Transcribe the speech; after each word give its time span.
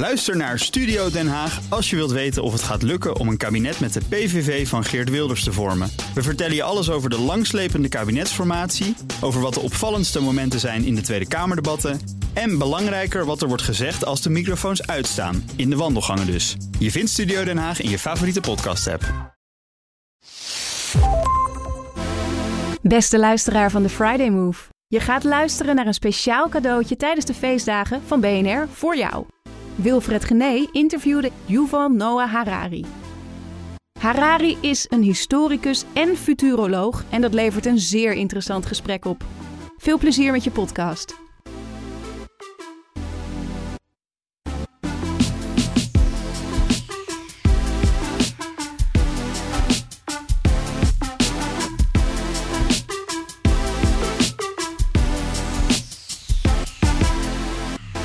Luister 0.00 0.36
naar 0.36 0.58
Studio 0.58 1.10
Den 1.10 1.28
Haag 1.28 1.60
als 1.68 1.90
je 1.90 1.96
wilt 1.96 2.10
weten 2.10 2.42
of 2.42 2.52
het 2.52 2.62
gaat 2.62 2.82
lukken 2.82 3.16
om 3.16 3.28
een 3.28 3.36
kabinet 3.36 3.80
met 3.80 3.92
de 3.92 4.00
PVV 4.08 4.68
van 4.68 4.84
Geert 4.84 5.10
Wilders 5.10 5.44
te 5.44 5.52
vormen. 5.52 5.90
We 6.14 6.22
vertellen 6.22 6.54
je 6.54 6.62
alles 6.62 6.90
over 6.90 7.10
de 7.10 7.18
langslepende 7.18 7.88
kabinetsformatie, 7.88 8.96
over 9.20 9.40
wat 9.40 9.54
de 9.54 9.60
opvallendste 9.60 10.20
momenten 10.20 10.60
zijn 10.60 10.84
in 10.84 10.94
de 10.94 11.00
Tweede 11.00 11.28
Kamerdebatten 11.28 12.00
en 12.32 12.58
belangrijker 12.58 13.24
wat 13.24 13.42
er 13.42 13.48
wordt 13.48 13.62
gezegd 13.62 14.04
als 14.04 14.22
de 14.22 14.30
microfoons 14.30 14.86
uitstaan, 14.86 15.50
in 15.56 15.70
de 15.70 15.76
wandelgangen 15.76 16.26
dus. 16.26 16.56
Je 16.78 16.90
vindt 16.90 17.10
Studio 17.10 17.44
Den 17.44 17.58
Haag 17.58 17.80
in 17.80 17.90
je 17.90 17.98
favoriete 17.98 18.40
podcast-app. 18.40 19.34
Beste 22.82 23.18
luisteraar 23.18 23.70
van 23.70 23.82
de 23.82 23.88
Friday 23.88 24.30
Move. 24.30 24.68
Je 24.86 25.00
gaat 25.00 25.24
luisteren 25.24 25.74
naar 25.74 25.86
een 25.86 25.94
speciaal 25.94 26.48
cadeautje 26.48 26.96
tijdens 26.96 27.26
de 27.26 27.34
feestdagen 27.34 28.02
van 28.06 28.20
BNR 28.20 28.68
voor 28.72 28.96
jou. 28.96 29.24
Wilfred 29.74 30.24
Gené 30.24 30.68
interviewde 30.72 31.30
Yuval 31.46 31.88
Noah 31.88 32.32
Harari. 32.32 32.84
Harari 33.98 34.56
is 34.60 34.86
een 34.88 35.02
historicus 35.02 35.84
en 35.92 36.16
futuroloog 36.16 37.04
en 37.10 37.20
dat 37.20 37.34
levert 37.34 37.66
een 37.66 37.78
zeer 37.78 38.12
interessant 38.12 38.66
gesprek 38.66 39.04
op. 39.04 39.24
Veel 39.76 39.98
plezier 39.98 40.32
met 40.32 40.44
je 40.44 40.50
podcast. 40.50 41.29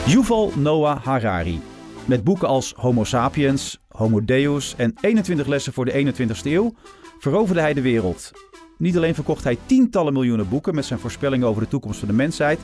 Yuval 0.06 0.52
Noah 0.56 1.04
Harari. 1.04 1.62
Met 2.06 2.24
boeken 2.24 2.48
als 2.48 2.74
Homo 2.76 3.04
sapiens, 3.04 3.80
Homo 3.90 4.26
Deus 4.26 4.76
en 4.78 4.94
21 5.02 5.48
lessen 5.48 5.74
voor 5.74 5.86
de 5.86 6.14
21ste 6.14 6.44
eeuw 6.44 6.74
veroverde 7.20 7.62
hij 7.62 7.74
de 7.74 7.82
wereld. 7.82 8.32
Niet 8.78 8.98
alleen 8.98 9.16
verkocht 9.16 9.44
hij 9.44 9.58
tientallen 9.66 10.14
miljoenen 10.14 10.50
boeken 10.50 10.76
met 10.76 10.86
zijn 10.86 11.00
voorspellingen 11.00 11.48
over 11.48 11.62
de 11.62 11.68
toekomst 11.68 12.00
van 12.00 12.08
de 12.08 12.14
mensheid, 12.14 12.60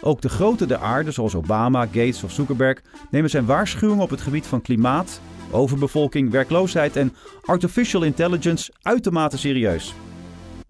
ook 0.00 0.20
de 0.20 0.28
grote 0.28 0.66
der 0.66 0.78
aarde, 0.78 1.10
zoals 1.10 1.34
Obama, 1.34 1.86
Gates 1.86 2.22
of 2.22 2.32
Zuckerberg, 2.32 2.82
nemen 3.10 3.30
zijn 3.30 3.46
waarschuwingen 3.46 4.02
op 4.02 4.10
het 4.10 4.20
gebied 4.20 4.46
van 4.46 4.62
klimaat, 4.62 5.20
overbevolking, 5.50 6.30
werkloosheid 6.30 6.96
en 6.96 7.14
artificial 7.44 8.02
intelligence 8.02 8.72
uitermate 8.82 9.38
serieus. 9.38 9.94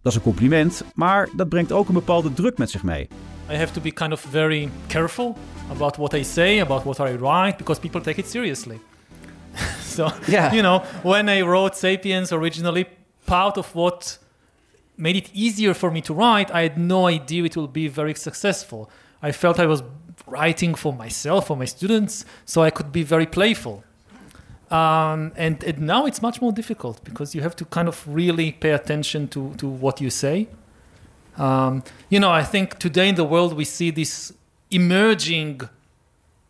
Dat 0.02 0.12
is 0.12 0.14
een 0.14 0.24
compliment, 0.24 0.84
maar 0.94 1.28
dat 1.36 1.48
brengt 1.48 1.72
ook 1.72 1.88
een 1.88 1.94
bepaalde 1.94 2.32
druk 2.32 2.58
met 2.58 2.70
zich 2.70 2.82
mee. 2.82 3.08
I 3.48 3.54
have 3.54 3.72
to 3.74 3.80
be 3.80 3.90
kind 3.92 4.12
of 4.12 4.20
very 4.22 4.70
careful 4.88 5.36
about 5.70 5.98
what 5.98 6.14
I 6.14 6.22
say, 6.22 6.58
about 6.58 6.84
what 6.84 7.00
I 7.00 7.12
write, 7.14 7.58
because 7.58 7.78
people 7.78 8.00
take 8.00 8.18
it 8.18 8.26
seriously. 8.26 8.80
so, 9.80 10.10
Yeah. 10.28 10.52
you 10.52 10.62
know, 10.62 10.80
when 11.02 11.28
I 11.28 11.42
wrote 11.42 11.76
Sapiens 11.76 12.32
originally, 12.32 12.86
part 13.26 13.56
of 13.56 13.74
what 13.74 14.18
made 14.96 15.16
it 15.16 15.30
easier 15.32 15.74
for 15.74 15.90
me 15.90 16.00
to 16.02 16.14
write, 16.14 16.50
I 16.50 16.62
had 16.62 16.76
no 16.78 17.06
idea 17.06 17.44
it 17.44 17.56
will 17.56 17.68
be 17.68 17.86
very 17.88 18.14
successful. 18.14 18.90
I 19.22 19.32
felt 19.32 19.60
I 19.60 19.66
was 19.66 19.82
writing 20.26 20.74
for 20.74 20.92
myself, 20.92 21.46
for 21.46 21.56
my 21.56 21.66
students, 21.66 22.24
so 22.44 22.62
I 22.62 22.70
could 22.70 22.90
be 22.90 23.02
very 23.04 23.26
playful. 23.26 23.84
Um, 24.70 25.32
and, 25.36 25.62
and 25.62 25.80
now 25.82 26.06
it's 26.06 26.20
much 26.20 26.40
more 26.40 26.50
difficult 26.52 27.04
because 27.04 27.34
you 27.34 27.42
have 27.42 27.54
to 27.56 27.64
kind 27.66 27.86
of 27.86 28.02
really 28.08 28.50
pay 28.52 28.70
attention 28.72 29.28
to, 29.28 29.54
to 29.58 29.68
what 29.68 30.00
you 30.00 30.10
say. 30.10 30.48
Um, 31.36 31.82
you 32.08 32.20
know, 32.20 32.30
I 32.30 32.42
think 32.42 32.78
today 32.78 33.08
in 33.08 33.14
the 33.14 33.24
world 33.24 33.52
we 33.52 33.64
see 33.64 33.90
this 33.90 34.32
emerging 34.70 35.60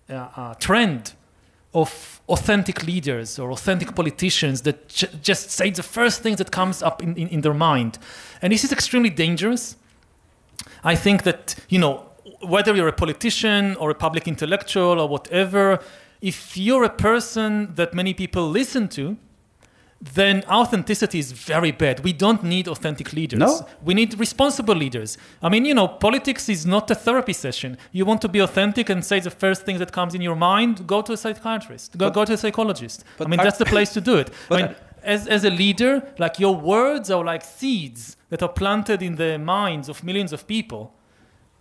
uh, 0.09 0.29
uh, 0.37 0.55
trend 0.55 1.15
of 1.75 2.21
authentic 2.29 2.87
leaders 2.87 3.39
or 3.39 3.51
authentic 3.51 3.95
politicians 3.95 4.63
that 4.63 4.89
j- 4.89 5.09
just 5.23 5.51
say 5.51 5.71
the 5.71 5.83
first 5.83 6.23
thing 6.23 6.37
that 6.37 6.51
comes 6.51 6.83
up 6.83 7.03
in, 7.03 7.15
in, 7.17 7.29
in 7.29 7.41
their 7.43 7.55
mind. 7.55 7.99
And 8.41 8.53
this 8.53 8.65
is 8.65 8.73
extremely 8.73 9.11
dangerous. 9.11 9.77
I 10.83 10.95
think 10.95 11.25
that, 11.25 11.55
you 11.69 11.79
know, 11.79 12.05
whether 12.41 12.75
you're 12.75 12.89
a 12.89 12.93
politician 12.93 13.77
or 13.77 13.91
a 13.91 13.95
public 13.95 14.27
intellectual 14.29 15.01
or 15.01 15.09
whatever, 15.09 15.81
if 16.21 16.57
you're 16.57 16.85
a 16.85 16.91
person 16.91 17.75
that 17.75 17.93
many 17.93 18.15
people 18.15 18.49
listen 18.49 18.89
to, 18.89 19.17
then 20.15 20.45
authenticity 20.49 21.19
is 21.19 21.33
very 21.33 21.71
bad. 21.71 22.01
We 22.05 22.13
don't 22.13 22.43
need 22.43 22.69
authentic 22.69 23.13
leaders. 23.13 23.39
No? 23.39 23.67
We 23.85 23.95
need 23.95 24.19
responsible 24.19 24.75
leaders. 24.75 25.19
I 25.43 25.49
mean, 25.49 25.65
you 25.65 25.75
know, 25.75 25.89
politics 25.89 26.49
is 26.49 26.65
not 26.67 26.91
a 26.91 26.95
therapy 26.95 27.33
session. 27.33 27.77
You 27.93 28.05
want 28.05 28.21
to 28.23 28.29
be 28.29 28.39
authentic 28.41 28.89
and 28.89 29.05
say 29.05 29.21
the 29.21 29.31
first 29.31 29.63
thing 29.65 29.79
that 29.79 29.93
comes 29.93 30.15
in 30.15 30.21
your 30.21 30.37
mind, 30.37 30.87
go 30.87 31.03
to 31.03 31.13
a 31.13 31.17
psychiatrist, 31.17 31.97
go, 31.99 32.07
But- 32.07 32.15
go 32.15 32.25
to 32.25 32.33
a 32.35 32.37
psychologist. 32.37 33.05
I 33.21 33.27
mean, 33.27 33.39
that's 33.39 33.59
the 33.59 33.67
place 33.67 33.93
to 33.95 34.01
do 34.01 34.17
it. 34.17 34.31
I 34.51 34.57
mean, 34.57 34.75
as, 35.03 35.29
as 35.29 35.45
a 35.45 35.51
leader, 35.51 36.03
like 36.19 36.39
your 36.39 36.55
words 36.57 37.11
are 37.11 37.25
like 37.25 37.45
seeds 37.45 38.17
that 38.31 38.43
are 38.43 38.49
planted 38.49 39.03
in 39.03 39.17
the 39.17 39.39
minds 39.39 39.89
of 39.89 40.03
millions 40.03 40.33
of 40.33 40.47
people. 40.47 40.93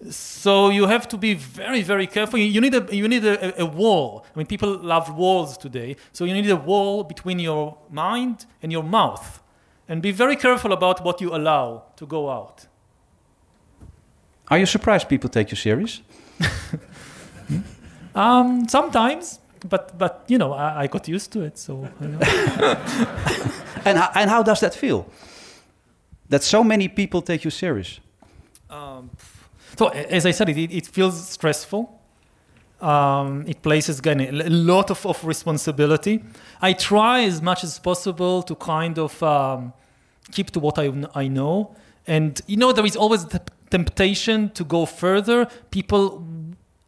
So 0.09 0.69
you 0.69 0.87
have 0.87 1.07
to 1.07 1.17
be 1.17 1.33
very, 1.33 1.81
very 1.83 2.07
careful. 2.07 2.39
You- 2.39 2.61
need 2.61 2.73
a 2.75 2.95
you 2.95 3.07
need 3.07 3.25
a, 3.25 3.61
a 3.61 3.65
wall. 3.65 4.25
I 4.35 4.37
mean, 4.39 4.47
people 4.47 4.77
love 4.83 5.09
walls 5.17 5.57
today. 5.57 5.95
So 6.11 6.25
you 6.25 6.33
need 6.33 6.49
a 6.49 6.55
wall 6.55 7.03
between 7.03 7.39
your 7.39 7.77
mind 7.89 8.45
and 8.61 8.71
your 8.71 8.83
mouth, 8.83 9.41
and 9.87 10.01
be 10.01 10.11
very 10.11 10.35
careful 10.35 10.71
about 10.73 11.03
what 11.03 11.21
you 11.21 11.33
allow 11.35 11.83
to 11.95 12.05
go 12.05 12.29
out. 12.29 12.67
Are 14.49 14.59
you 14.59 14.65
surprised 14.65 15.07
people 15.07 15.29
take 15.29 15.49
you 15.51 15.57
serious? 15.57 16.01
Um, 18.15 18.65
sometimes, 18.69 19.39
but 19.69 19.97
but 19.97 20.23
you 20.27 20.37
know, 20.37 20.53
I, 20.53 20.83
I 20.83 20.87
got 20.87 21.07
used 21.07 21.31
to 21.33 21.41
it. 21.41 21.57
So 21.57 21.87
you 22.01 22.07
know. 22.07 22.19
And, 23.87 23.99
ho- 23.99 24.11
and 24.15 24.29
how 24.31 24.41
does 24.41 24.59
that 24.61 24.73
feel? 24.73 25.05
That 26.29 26.43
so 26.43 26.63
many 26.63 26.87
people 26.87 27.21
take 27.21 27.43
you 27.43 27.51
serious? 27.51 27.99
Um, 28.69 29.11
so 29.77 29.87
as 29.87 30.25
I 30.25 30.31
said, 30.31 30.49
it, 30.49 30.71
it 30.71 30.87
feels 30.87 31.29
stressful. 31.29 32.01
Um, 32.81 33.45
it 33.47 33.61
places 33.61 33.99
again 33.99 34.19
a 34.19 34.49
lot 34.49 34.91
of, 34.91 35.05
of 35.05 35.23
responsibility. 35.23 36.23
I 36.61 36.73
try 36.73 37.23
as 37.23 37.41
much 37.41 37.63
as 37.63 37.79
possible 37.79 38.43
to 38.43 38.55
kind 38.55 38.99
of 38.99 39.23
um, 39.23 39.73
keep 40.31 40.51
to 40.51 40.59
what 40.59 40.77
I, 40.77 40.91
I 41.15 41.27
know. 41.27 41.75
And 42.05 42.41
you 42.47 42.57
know, 42.57 42.71
there 42.71 42.85
is 42.85 42.95
always 42.95 43.25
the 43.25 43.41
temptation 43.69 44.49
to 44.51 44.63
go 44.63 44.85
further. 44.85 45.47
People 45.71 46.25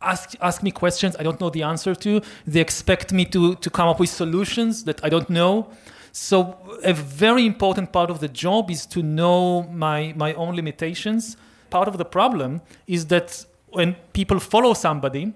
ask, 0.02 0.36
ask 0.42 0.62
me 0.62 0.72
questions 0.72 1.16
I 1.18 1.24
don't 1.24 1.40
know 1.40 1.50
the 1.50 1.64
answer 1.64 1.96
to. 1.96 2.22
They 2.46 2.60
expect 2.60 3.12
me 3.12 3.26
to, 3.26 3.56
to 3.56 3.70
come 3.70 3.88
up 3.88 4.00
with 4.00 4.10
solutions 4.10 4.84
that 4.84 5.04
I 5.04 5.10
don't 5.10 5.30
know. 5.30 5.70
So 6.12 6.58
a 6.84 6.94
very 6.94 7.46
important 7.46 7.92
part 7.92 8.10
of 8.10 8.20
the 8.20 8.28
job 8.28 8.72
is 8.72 8.86
to 8.88 9.04
know 9.04 9.64
my, 9.64 10.14
my 10.16 10.34
own 10.34 10.56
limitations. 10.56 11.38
Part 11.70 11.88
of 11.88 11.98
the 11.98 12.06
problem 12.06 12.62
is 12.88 13.08
that 13.08 13.46
when 13.70 13.96
people 14.14 14.40
follow 14.40 14.74
somebody, 14.74 15.34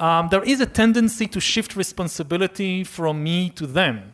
um, 0.00 0.28
there 0.30 0.42
is 0.42 0.60
a 0.60 0.66
tendency 0.66 1.26
to 1.26 1.40
shift 1.40 1.76
responsibility 1.76 2.84
from 2.84 3.22
me 3.22 3.50
to 3.50 3.66
them. 3.66 4.12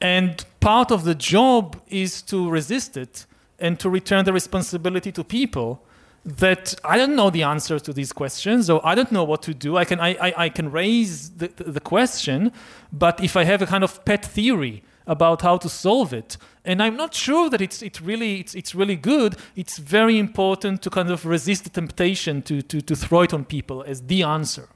And 0.00 0.44
part 0.60 0.90
of 0.90 1.04
the 1.04 1.14
job 1.14 1.80
is 1.88 2.22
to 2.22 2.50
resist 2.50 2.96
it 2.96 3.26
and 3.58 3.78
to 3.80 3.88
return 3.88 4.24
the 4.24 4.32
responsibility 4.32 5.12
to 5.12 5.24
people 5.24 5.82
that 6.24 6.74
I 6.84 6.98
don't 6.98 7.14
know 7.14 7.30
the 7.30 7.44
answer 7.44 7.78
to 7.78 7.92
these 7.92 8.12
questions 8.12 8.68
or 8.68 8.84
I 8.84 8.94
don't 8.94 9.12
know 9.12 9.22
what 9.22 9.42
to 9.42 9.54
do. 9.54 9.76
I 9.76 9.84
can, 9.84 10.00
I, 10.00 10.16
I, 10.20 10.34
I 10.44 10.48
can 10.48 10.70
raise 10.72 11.30
the, 11.30 11.48
the 11.48 11.64
the 11.64 11.80
question, 11.80 12.52
but 12.92 13.22
if 13.22 13.36
I 13.36 13.44
have 13.44 13.62
a 13.62 13.66
kind 13.66 13.84
of 13.84 14.04
pet 14.04 14.24
theory 14.24 14.82
about 15.06 15.42
how 15.42 15.56
to 15.58 15.68
solve 15.68 16.12
it, 16.12 16.36
and 16.64 16.82
I'm 16.82 16.96
not 16.96 17.14
sure 17.14 17.48
that 17.50 17.60
it's, 17.60 17.82
it 17.82 18.00
really, 18.00 18.40
it's, 18.40 18.54
it's 18.54 18.74
really 18.74 18.96
good, 18.96 19.36
it's 19.54 19.78
very 19.78 20.18
important 20.18 20.82
to 20.82 20.90
kind 20.90 21.10
of 21.10 21.24
resist 21.24 21.64
the 21.64 21.70
temptation 21.70 22.42
to, 22.42 22.62
to, 22.62 22.80
to 22.80 22.96
throw 22.96 23.22
it 23.22 23.32
on 23.32 23.44
people 23.44 23.82
as 23.84 24.02
the 24.02 24.22
answer. 24.22 24.68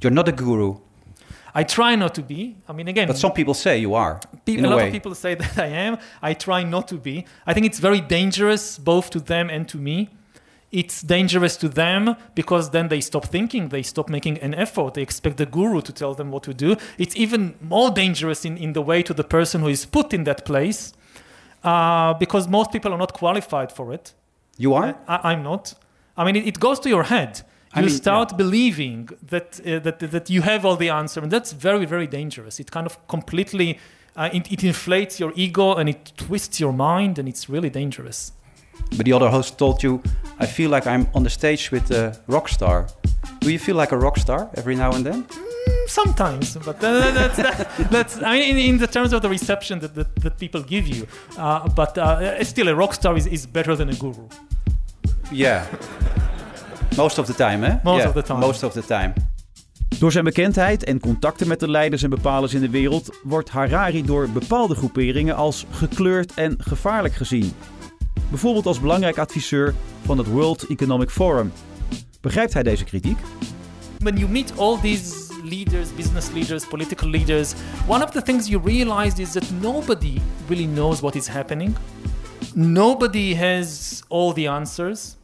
You're 0.00 0.12
not 0.12 0.28
a 0.28 0.32
guru, 0.32 0.78
I 1.56 1.64
try 1.64 1.96
not 1.96 2.14
to 2.16 2.22
be. 2.22 2.54
I 2.68 2.74
mean, 2.74 2.86
again, 2.86 3.08
but 3.08 3.16
some 3.16 3.32
people 3.32 3.54
say 3.54 3.78
you 3.78 3.94
are. 3.94 4.20
Pe- 4.44 4.56
in 4.58 4.64
a 4.66 4.68
a 4.68 4.70
lot 4.70 4.84
of 4.86 4.92
people 4.92 5.14
say 5.14 5.34
that 5.42 5.58
I 5.58 5.68
am. 5.68 5.96
I 6.20 6.34
try 6.34 6.62
not 6.62 6.86
to 6.88 6.96
be. 6.96 7.24
I 7.46 7.54
think 7.54 7.64
it's 7.64 7.78
very 7.78 8.02
dangerous 8.02 8.76
both 8.76 9.08
to 9.10 9.20
them 9.20 9.48
and 9.48 9.66
to 9.70 9.78
me. 9.78 10.10
It's 10.72 11.00
dangerous 11.00 11.56
to 11.58 11.68
them 11.68 12.16
because 12.34 12.70
then 12.70 12.88
they 12.88 13.00
stop 13.00 13.26
thinking, 13.26 13.68
they 13.68 13.82
stop 13.82 14.08
making 14.08 14.38
an 14.38 14.54
effort, 14.54 14.94
they 14.94 15.02
expect 15.02 15.36
the 15.36 15.46
guru 15.46 15.80
to 15.80 15.92
tell 15.92 16.14
them 16.14 16.30
what 16.30 16.42
to 16.42 16.54
do. 16.54 16.76
It's 16.98 17.16
even 17.16 17.54
more 17.60 17.90
dangerous 17.90 18.44
in, 18.44 18.56
in 18.56 18.72
the 18.72 18.82
way 18.82 19.02
to 19.02 19.14
the 19.14 19.24
person 19.24 19.60
who 19.60 19.68
is 19.68 19.86
put 19.86 20.12
in 20.12 20.24
that 20.24 20.44
place 20.44 20.92
uh, 21.62 22.14
because 22.14 22.48
most 22.48 22.72
people 22.72 22.92
are 22.92 22.98
not 22.98 23.12
qualified 23.12 23.72
for 23.72 23.92
it. 23.92 24.12
You 24.58 24.74
are? 24.74 24.96
I, 25.06 25.32
I'm 25.32 25.42
not. 25.42 25.74
I 26.16 26.24
mean, 26.24 26.36
it, 26.36 26.46
it 26.46 26.60
goes 26.60 26.80
to 26.80 26.88
your 26.88 27.04
head. 27.04 27.42
I 27.72 27.80
You 27.80 27.86
mean, 27.86 27.94
start 27.94 28.36
believing 28.36 29.10
that, 29.22 29.60
uh, 29.60 29.80
that 29.80 29.98
that 29.98 30.30
you 30.30 30.42
have 30.42 30.64
all 30.64 30.76
the 30.76 30.88
answer, 30.88 31.20
and 31.20 31.30
that's 31.30 31.52
very, 31.52 31.84
very 31.84 32.06
dangerous. 32.06 32.58
It 32.58 32.70
kind 32.70 32.86
of 32.86 33.06
completely 33.06 33.78
uh, 34.16 34.30
it, 34.32 34.50
it 34.50 34.64
inflates 34.64 35.20
your 35.20 35.32
ego 35.36 35.74
and 35.74 35.88
it 35.88 36.12
twists 36.16 36.58
your 36.58 36.72
mind, 36.72 37.18
and 37.18 37.28
it's 37.28 37.50
really 37.50 37.68
dangerous. 37.70 38.32
But 38.96 39.04
the 39.04 39.12
other 39.12 39.28
host 39.28 39.58
told 39.58 39.82
you, 39.82 40.00
I 40.38 40.46
feel 40.46 40.70
like 40.70 40.86
I'm 40.86 41.06
on 41.14 41.22
the 41.22 41.30
stage 41.30 41.70
with 41.70 41.90
a 41.90 42.12
rock 42.26 42.48
star. 42.48 42.86
Do 43.40 43.50
you 43.50 43.58
feel 43.58 43.76
like 43.76 43.92
a 43.92 43.98
rock 43.98 44.18
star 44.18 44.48
every 44.54 44.74
now 44.74 44.92
and 44.92 45.04
then? 45.04 45.26
sometimes, 45.86 46.56
but 46.64 46.82
uh, 46.82 47.10
that's, 47.12 47.36
that, 47.36 47.90
that's 47.90 48.22
I 48.22 48.38
mean, 48.38 48.56
in, 48.56 48.74
in, 48.74 48.78
the 48.78 48.86
terms 48.86 49.12
of 49.12 49.22
the 49.22 49.28
reception 49.28 49.78
that, 49.80 49.94
that, 49.94 50.14
that 50.16 50.38
people 50.38 50.62
give 50.62 50.86
you. 50.86 51.06
Uh, 51.38 51.68
but 51.68 51.98
uh, 51.98 52.42
still, 52.44 52.68
a 52.68 52.74
rock 52.74 52.94
star 52.94 53.16
is, 53.16 53.26
is 53.26 53.46
better 53.46 53.76
than 53.76 53.88
a 53.88 53.94
guru. 53.94 54.28
Yeah. 55.30 55.66
Most 56.96 57.18
of 57.18 57.26
the 57.26 57.34
time, 57.34 57.62
hè? 57.62 57.80
Most 57.82 57.98
yeah, 57.98 58.08
of 58.08 58.14
the 58.14 58.22
time. 58.22 58.40
Most 58.40 58.62
of 58.62 58.72
the 58.72 58.84
time. 58.84 59.12
Door 59.98 60.12
zijn 60.12 60.24
bekendheid 60.24 60.84
en 60.84 61.00
contacten 61.00 61.48
met 61.48 61.60
de 61.60 61.70
leiders 61.70 62.02
en 62.02 62.10
bepalers 62.10 62.54
in 62.54 62.60
de 62.60 62.70
wereld 62.70 63.10
wordt 63.22 63.50
Harari 63.50 64.04
door 64.04 64.28
bepaalde 64.30 64.74
groeperingen 64.74 65.36
als 65.36 65.66
gekleurd 65.70 66.34
en 66.34 66.54
gevaarlijk 66.58 67.14
gezien. 67.14 67.52
Bijvoorbeeld 68.30 68.66
als 68.66 68.80
belangrijk 68.80 69.18
adviseur 69.18 69.74
van 70.04 70.18
het 70.18 70.26
World 70.26 70.66
Economic 70.68 71.10
Forum. 71.10 71.52
Begrijpt 72.20 72.52
hij 72.52 72.62
deze 72.62 72.84
kritiek? 72.84 73.18
When 73.98 74.16
you 74.16 74.30
meet 74.30 74.58
all 74.58 74.78
these 74.80 75.34
leaders, 75.44 75.94
business 75.94 76.30
leaders, 76.30 76.66
political 76.66 77.08
leaders, 77.08 77.54
one 77.88 78.04
of 78.04 78.10
the 78.10 78.22
things 78.22 78.48
you 78.48 78.62
realize 78.64 79.22
is 79.22 79.32
that 79.32 79.50
nobody 79.60 80.20
really 80.48 80.66
knows 80.66 81.00
what 81.00 81.14
is 81.14 81.26
happening. 81.28 81.76
Nobody 82.54 83.34
has 83.34 84.02
all 84.08 84.32
the 84.32 84.48
answers. 84.48 85.16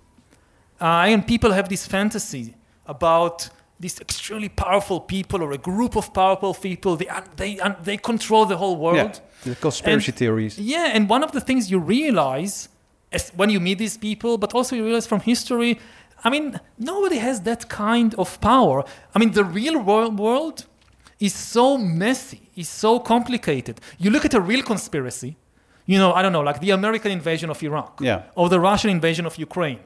Uh, 0.81 1.13
and 1.13 1.27
people 1.27 1.53
have 1.53 1.69
this 1.69 1.87
fantasy 1.87 2.55
about 2.87 3.51
these 3.81 4.01
extremely 4.01 4.49
powerful 4.49 5.01
people 5.01 5.43
or 5.43 5.53
a 5.53 5.59
group 5.59 5.97
of 5.97 6.13
powerful 6.13 6.55
people. 6.55 6.97
They, 6.97 7.09
they, 7.37 7.59
they 7.83 7.97
control 7.97 8.47
the 8.47 8.57
whole 8.57 8.77
world. 8.77 9.21
Yeah, 9.45 9.55
the 9.55 9.55
conspiracy 9.57 10.11
and, 10.11 10.19
theories. 10.19 10.59
Yeah, 10.59 10.95
and 10.95 11.09
one 11.09 11.25
of 11.25 11.33
the 11.33 11.41
things 11.41 11.69
you 11.71 11.81
realize 11.81 12.69
when 13.35 13.51
you 13.51 13.61
meet 13.61 13.79
these 13.79 13.97
people, 13.97 14.39
but 14.39 14.55
also 14.55 14.77
you 14.77 14.85
realize 14.85 15.07
from 15.07 15.21
history, 15.21 15.79
I 16.25 16.31
mean, 16.31 16.61
nobody 16.79 17.19
has 17.19 17.41
that 17.43 17.69
kind 17.69 18.15
of 18.15 18.41
power. 18.41 18.85
I 19.15 19.19
mean, 19.19 19.33
the 19.33 19.45
real 19.45 19.79
world, 19.79 20.19
world 20.19 20.67
is 21.19 21.35
so 21.35 21.79
messy, 21.79 22.51
is 22.57 22.69
so 22.69 22.99
complicated. 22.99 23.81
You 23.99 24.11
look 24.11 24.25
at 24.25 24.35
a 24.35 24.41
real 24.41 24.63
conspiracy, 24.63 25.37
you 25.87 25.99
know, 25.99 26.13
I 26.13 26.23
don't 26.23 26.33
know, 26.33 26.41
like 26.41 26.61
the 26.61 26.71
American 26.71 27.11
invasion 27.11 27.51
of 27.51 27.63
Iraq 27.63 28.01
yeah. 28.01 28.23
or 28.35 28.49
the 28.49 28.61
Russian 28.61 28.91
invasion 28.91 29.27
of 29.27 29.37
Ukraine. 29.37 29.81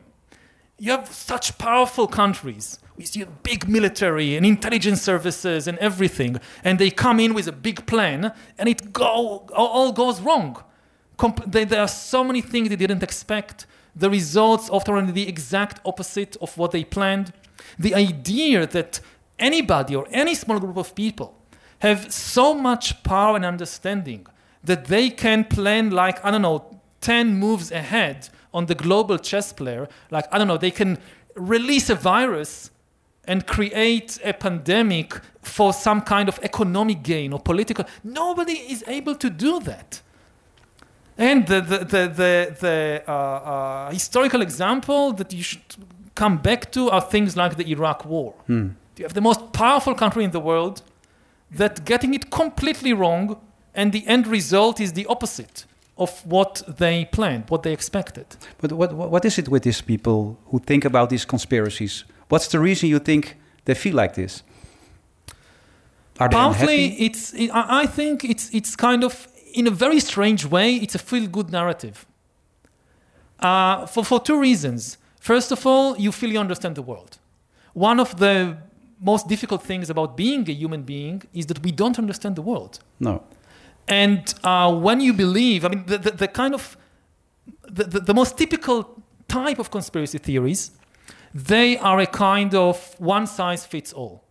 You 0.78 0.90
have 0.90 1.08
such 1.08 1.56
powerful 1.56 2.06
countries 2.06 2.78
with 2.96 3.16
your 3.16 3.28
big 3.42 3.66
military 3.66 4.36
and 4.36 4.44
intelligence 4.44 5.00
services 5.00 5.66
and 5.66 5.78
everything, 5.78 6.38
and 6.64 6.78
they 6.78 6.90
come 6.90 7.18
in 7.18 7.32
with 7.32 7.48
a 7.48 7.52
big 7.52 7.86
plan, 7.86 8.32
and 8.58 8.68
it 8.68 8.92
go 8.92 9.46
all 9.54 9.92
goes 9.92 10.20
wrong. 10.20 10.62
Comp- 11.16 11.44
there 11.46 11.80
are 11.80 11.88
so 11.88 12.22
many 12.22 12.40
things 12.40 12.68
they 12.68 12.76
didn't 12.76 13.02
expect. 13.02 13.66
The 13.94 14.10
results 14.10 14.68
often 14.70 14.94
are 14.94 15.12
the 15.12 15.28
exact 15.28 15.80
opposite 15.84 16.36
of 16.40 16.56
what 16.58 16.72
they 16.72 16.84
planned. 16.84 17.32
The 17.78 17.94
idea 17.94 18.66
that 18.66 19.00
anybody 19.38 19.94
or 19.94 20.06
any 20.10 20.34
small 20.34 20.58
group 20.60 20.76
of 20.76 20.94
people 20.94 21.34
have 21.80 22.12
so 22.12 22.54
much 22.54 23.02
power 23.02 23.36
and 23.36 23.44
understanding 23.44 24.26
that 24.64 24.86
they 24.86 25.10
can 25.10 25.44
plan 25.44 25.90
like 25.90 26.24
I 26.24 26.30
don't 26.30 26.42
know 26.42 26.80
10 27.00 27.38
moves 27.38 27.70
ahead 27.70 28.28
on 28.52 28.66
the 28.66 28.74
global 28.74 29.18
chess 29.18 29.52
player 29.52 29.88
like 30.10 30.26
I 30.32 30.38
don't 30.38 30.48
know 30.48 30.56
they 30.56 30.70
can 30.70 30.98
release 31.34 31.90
a 31.90 31.94
virus 31.94 32.70
and 33.24 33.46
create 33.46 34.18
a 34.24 34.32
pandemic 34.32 35.20
for 35.42 35.72
some 35.72 36.00
kind 36.00 36.28
of 36.28 36.38
economic 36.42 37.02
gain 37.02 37.32
or 37.32 37.38
political 37.38 37.84
nobody 38.02 38.54
is 38.54 38.82
able 38.86 39.14
to 39.16 39.28
do 39.28 39.60
that 39.60 40.00
and 41.18 41.46
the, 41.46 41.60
the, 41.60 41.78
the, 41.78 42.08
the, 42.08 42.56
the 42.60 43.02
uh, 43.08 43.12
uh, 43.12 43.90
historical 43.90 44.42
example 44.42 45.12
that 45.12 45.32
you 45.32 45.42
should 45.42 45.62
come 46.14 46.38
back 46.38 46.70
to 46.72 46.90
are 46.90 47.00
things 47.00 47.36
like 47.36 47.56
the 47.56 47.70
Iraq 47.70 48.04
War. 48.04 48.34
Hmm. 48.46 48.68
You 48.96 49.04
have 49.04 49.14
the 49.14 49.20
most 49.20 49.52
powerful 49.52 49.94
country 49.94 50.24
in 50.24 50.30
the 50.30 50.40
world 50.40 50.82
that 51.50 51.84
getting 51.84 52.14
it 52.14 52.30
completely 52.30 52.92
wrong, 52.92 53.38
and 53.74 53.92
the 53.92 54.06
end 54.06 54.26
result 54.26 54.80
is 54.80 54.92
the 54.94 55.06
opposite 55.06 55.66
of 55.98 56.24
what 56.26 56.62
they 56.78 57.04
planned, 57.06 57.44
what 57.48 57.62
they 57.62 57.72
expected. 57.72 58.26
But 58.58 58.72
what, 58.72 58.92
what 58.92 59.24
is 59.24 59.38
it 59.38 59.48
with 59.48 59.62
these 59.62 59.80
people 59.80 60.38
who 60.46 60.58
think 60.58 60.84
about 60.84 61.10
these 61.10 61.24
conspiracies? 61.24 62.04
What's 62.28 62.48
the 62.48 62.58
reason 62.58 62.88
you 62.88 62.98
think 62.98 63.36
they 63.64 63.74
feel 63.74 63.94
like 63.94 64.14
this? 64.14 64.42
Are 66.18 66.28
they 66.28 66.34
Partly, 66.36 66.84
unhappy? 66.84 67.04
it's. 67.04 67.34
It, 67.34 67.50
I 67.52 67.86
think 67.86 68.24
it's 68.24 68.48
it's 68.54 68.74
kind 68.74 69.04
of 69.04 69.28
in 69.56 69.66
a 69.66 69.70
very 69.70 70.00
strange 70.00 70.44
way, 70.44 70.74
it's 70.74 70.94
a 70.94 70.98
feel 70.98 71.26
good 71.26 71.50
narrative. 71.50 72.06
Uh, 73.40 73.86
for, 73.86 74.04
for 74.04 74.20
two 74.20 74.38
reasons. 74.38 74.98
First 75.18 75.50
of 75.50 75.66
all, 75.66 75.96
you 75.96 76.12
feel 76.12 76.30
you 76.30 76.38
understand 76.38 76.76
the 76.76 76.82
world. 76.82 77.18
One 77.72 77.98
of 77.98 78.18
the 78.18 78.58
most 79.00 79.28
difficult 79.28 79.62
things 79.62 79.90
about 79.90 80.16
being 80.16 80.48
a 80.48 80.52
human 80.52 80.82
being 80.82 81.22
is 81.32 81.46
that 81.46 81.62
we 81.62 81.72
don't 81.72 81.98
understand 81.98 82.36
the 82.36 82.42
world. 82.42 82.78
No. 83.00 83.24
And 83.88 84.22
uh, 84.44 84.72
when 84.74 85.00
you 85.00 85.12
believe, 85.12 85.64
I 85.64 85.68
mean, 85.68 85.84
the, 85.86 85.98
the, 85.98 86.10
the 86.12 86.28
kind 86.28 86.54
of, 86.54 86.76
the, 87.68 87.84
the, 87.84 88.00
the 88.00 88.14
most 88.14 88.36
typical 88.36 89.02
type 89.28 89.58
of 89.58 89.70
conspiracy 89.70 90.18
theories, 90.18 90.70
they 91.34 91.78
are 91.78 91.98
a 92.00 92.06
kind 92.06 92.54
of 92.54 92.94
one 92.98 93.26
size 93.26 93.64
fits 93.66 93.92
all. 93.92 94.24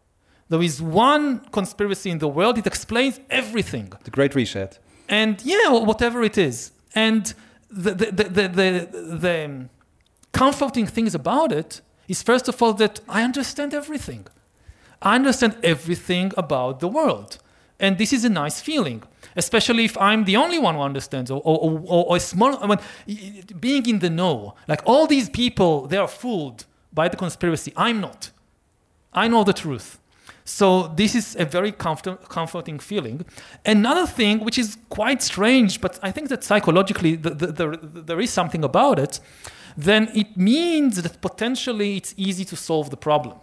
There 0.49 0.61
is 0.61 0.81
one 0.81 1.39
conspiracy 1.51 2.09
in 2.11 2.19
the 2.19 2.27
world, 2.27 2.57
it 2.57 2.67
explains 2.67 3.19
everything. 3.29 3.91
The 4.03 4.11
Great 4.11 4.35
Reset 4.35 4.79
and 5.07 5.41
yeah, 5.43 5.69
whatever 5.69 6.23
it 6.23 6.37
is. 6.37 6.71
And 6.93 7.33
the, 7.69 7.93
the, 7.93 8.05
the, 8.11 8.23
the, 8.23 8.47
the, 8.47 9.17
the 9.17 9.69
comforting 10.31 10.87
things 10.87 11.15
about 11.15 11.51
it 11.51 11.81
is, 12.07 12.21
first 12.23 12.47
of 12.47 12.61
all, 12.61 12.73
that 12.73 12.99
I 13.09 13.23
understand 13.23 13.73
everything. 13.73 14.27
I 15.01 15.15
understand 15.15 15.57
everything 15.63 16.31
about 16.37 16.79
the 16.79 16.87
world. 16.87 17.37
And 17.79 17.97
this 17.97 18.13
is 18.13 18.23
a 18.23 18.29
nice 18.29 18.61
feeling, 18.61 19.03
especially 19.35 19.85
if 19.85 19.97
I'm 19.97 20.23
the 20.23 20.37
only 20.37 20.59
one 20.59 20.75
who 20.75 20.81
understands, 20.81 21.29
or, 21.29 21.41
or, 21.43 21.81
or, 21.85 22.05
or 22.05 22.19
small, 22.19 22.57
I 22.63 22.67
mean, 22.67 23.43
being 23.59 23.85
in 23.87 23.99
the 23.99 24.09
know. 24.09 24.55
Like 24.67 24.81
all 24.85 25.07
these 25.07 25.29
people, 25.29 25.87
they 25.87 25.97
are 25.97 26.07
fooled 26.07 26.65
by 26.93 27.09
the 27.09 27.17
conspiracy. 27.17 27.73
I'm 27.75 27.99
not. 27.99 28.31
I 29.13 29.27
know 29.27 29.43
the 29.43 29.53
truth. 29.53 29.99
So 30.47 30.93
this 30.95 31.15
is 31.15 31.35
a 31.37 31.45
very 31.45 31.71
comfort- 31.71 32.29
comforting 32.29 32.77
feeling. 32.77 33.25
Another 33.65 34.05
thing, 34.05 34.39
which 34.45 34.59
is 34.59 34.77
quite 34.89 35.23
strange, 35.23 35.81
but 35.81 35.99
I 36.03 36.11
think 36.11 36.29
that 36.29 36.43
psychologically 36.43 37.15
the, 37.15 37.31
the, 37.31 37.47
the, 37.47 38.01
there 38.03 38.21
is 38.21 38.29
something 38.29 38.63
about 38.63 38.99
it, 38.99 39.19
then 39.75 40.09
it 40.13 40.37
means 40.37 41.01
that 41.01 41.19
potentially 41.19 41.97
it's 41.97 42.13
easy 42.15 42.45
to 42.45 42.55
solve 42.55 42.91
the 42.91 42.97
problem. 42.97 43.37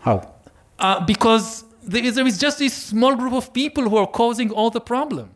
How? 0.00 0.34
Uh, 0.78 1.04
because 1.04 1.64
there 1.82 2.04
is, 2.04 2.14
there 2.14 2.26
is 2.26 2.38
just 2.38 2.58
this 2.58 2.72
small 2.72 3.16
group 3.16 3.32
of 3.32 3.52
people 3.52 3.88
who 3.88 3.96
are 3.96 4.06
causing 4.06 4.50
all 4.52 4.70
the 4.70 4.80
problem. 4.80 5.30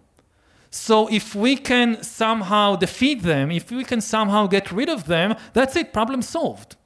So 0.70 1.08
if 1.08 1.34
we 1.34 1.56
can 1.56 2.02
somehow 2.02 2.76
defeat 2.76 3.22
them, 3.22 3.50
if 3.50 3.70
we 3.70 3.84
can 3.84 4.00
somehow 4.00 4.46
get 4.46 4.70
rid 4.70 4.88
of 4.88 5.06
them, 5.06 5.34
that's 5.52 5.76
it, 5.76 5.92
problem 5.92 6.22
solved. 6.22 6.76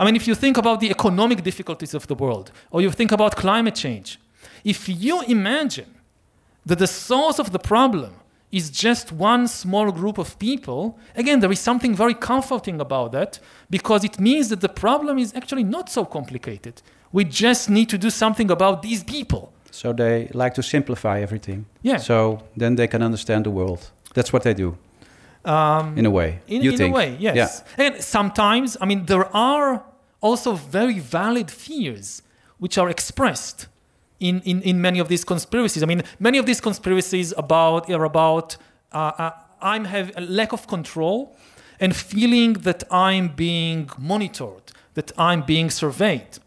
I 0.00 0.04
mean, 0.06 0.16
if 0.16 0.26
you 0.26 0.34
think 0.34 0.56
about 0.56 0.80
the 0.80 0.90
economic 0.90 1.42
difficulties 1.42 1.92
of 1.92 2.06
the 2.06 2.14
world, 2.14 2.50
or 2.70 2.80
you 2.80 2.90
think 2.90 3.12
about 3.12 3.36
climate 3.36 3.74
change, 3.74 4.18
if 4.64 4.88
you 4.88 5.20
imagine 5.28 5.94
that 6.64 6.78
the 6.78 6.86
source 6.86 7.38
of 7.38 7.52
the 7.52 7.58
problem 7.58 8.14
is 8.50 8.70
just 8.70 9.12
one 9.12 9.46
small 9.46 9.92
group 9.92 10.16
of 10.16 10.38
people, 10.38 10.98
again, 11.14 11.40
there 11.40 11.52
is 11.52 11.60
something 11.60 11.94
very 11.94 12.14
comforting 12.14 12.80
about 12.80 13.12
that 13.12 13.40
because 13.68 14.02
it 14.02 14.18
means 14.18 14.48
that 14.48 14.62
the 14.62 14.70
problem 14.70 15.18
is 15.18 15.34
actually 15.34 15.64
not 15.64 15.90
so 15.90 16.06
complicated. 16.06 16.80
We 17.12 17.24
just 17.24 17.68
need 17.68 17.90
to 17.90 17.98
do 17.98 18.08
something 18.08 18.50
about 18.50 18.80
these 18.80 19.04
people. 19.04 19.52
So 19.70 19.92
they 19.92 20.30
like 20.32 20.54
to 20.54 20.62
simplify 20.62 21.20
everything. 21.20 21.66
Yeah. 21.82 21.98
So 21.98 22.42
then 22.56 22.76
they 22.76 22.88
can 22.88 23.02
understand 23.02 23.44
the 23.44 23.50
world. 23.50 23.90
That's 24.14 24.32
what 24.32 24.44
they 24.44 24.54
do. 24.54 24.78
Um, 25.44 25.96
in 25.98 26.06
a 26.06 26.10
way. 26.10 26.40
In, 26.48 26.62
you 26.62 26.72
in 26.72 26.76
think. 26.76 26.94
a 26.94 26.96
way, 26.96 27.16
yes. 27.20 27.36
Yeah. 27.36 27.84
And 27.84 28.02
sometimes, 28.02 28.76
I 28.80 28.86
mean, 28.86 29.04
there 29.06 29.28
are 29.36 29.82
also 30.20 30.52
very 30.54 30.98
valid 30.98 31.50
fears 31.50 32.22
which 32.58 32.76
are 32.78 32.88
expressed 32.90 33.66
in, 34.20 34.40
in, 34.42 34.62
in 34.62 34.80
many 34.80 34.98
of 34.98 35.08
these 35.08 35.24
conspiracies. 35.24 35.82
I 35.82 35.86
mean, 35.86 36.02
many 36.18 36.38
of 36.38 36.46
these 36.46 36.60
conspiracies 36.60 37.32
about 37.36 37.90
are 37.90 38.04
about 38.04 38.56
uh, 38.92 39.12
uh, 39.18 39.30
I'm 39.62 39.84
have 39.86 40.12
a 40.16 40.20
lack 40.20 40.52
of 40.52 40.66
control 40.66 41.36
and 41.80 41.96
feeling 41.96 42.54
that 42.54 42.84
I'm 42.90 43.28
being 43.28 43.90
monitored, 43.98 44.72
that 44.94 45.12
I'm 45.16 45.42
being 45.42 45.70
surveyed. 45.70 46.38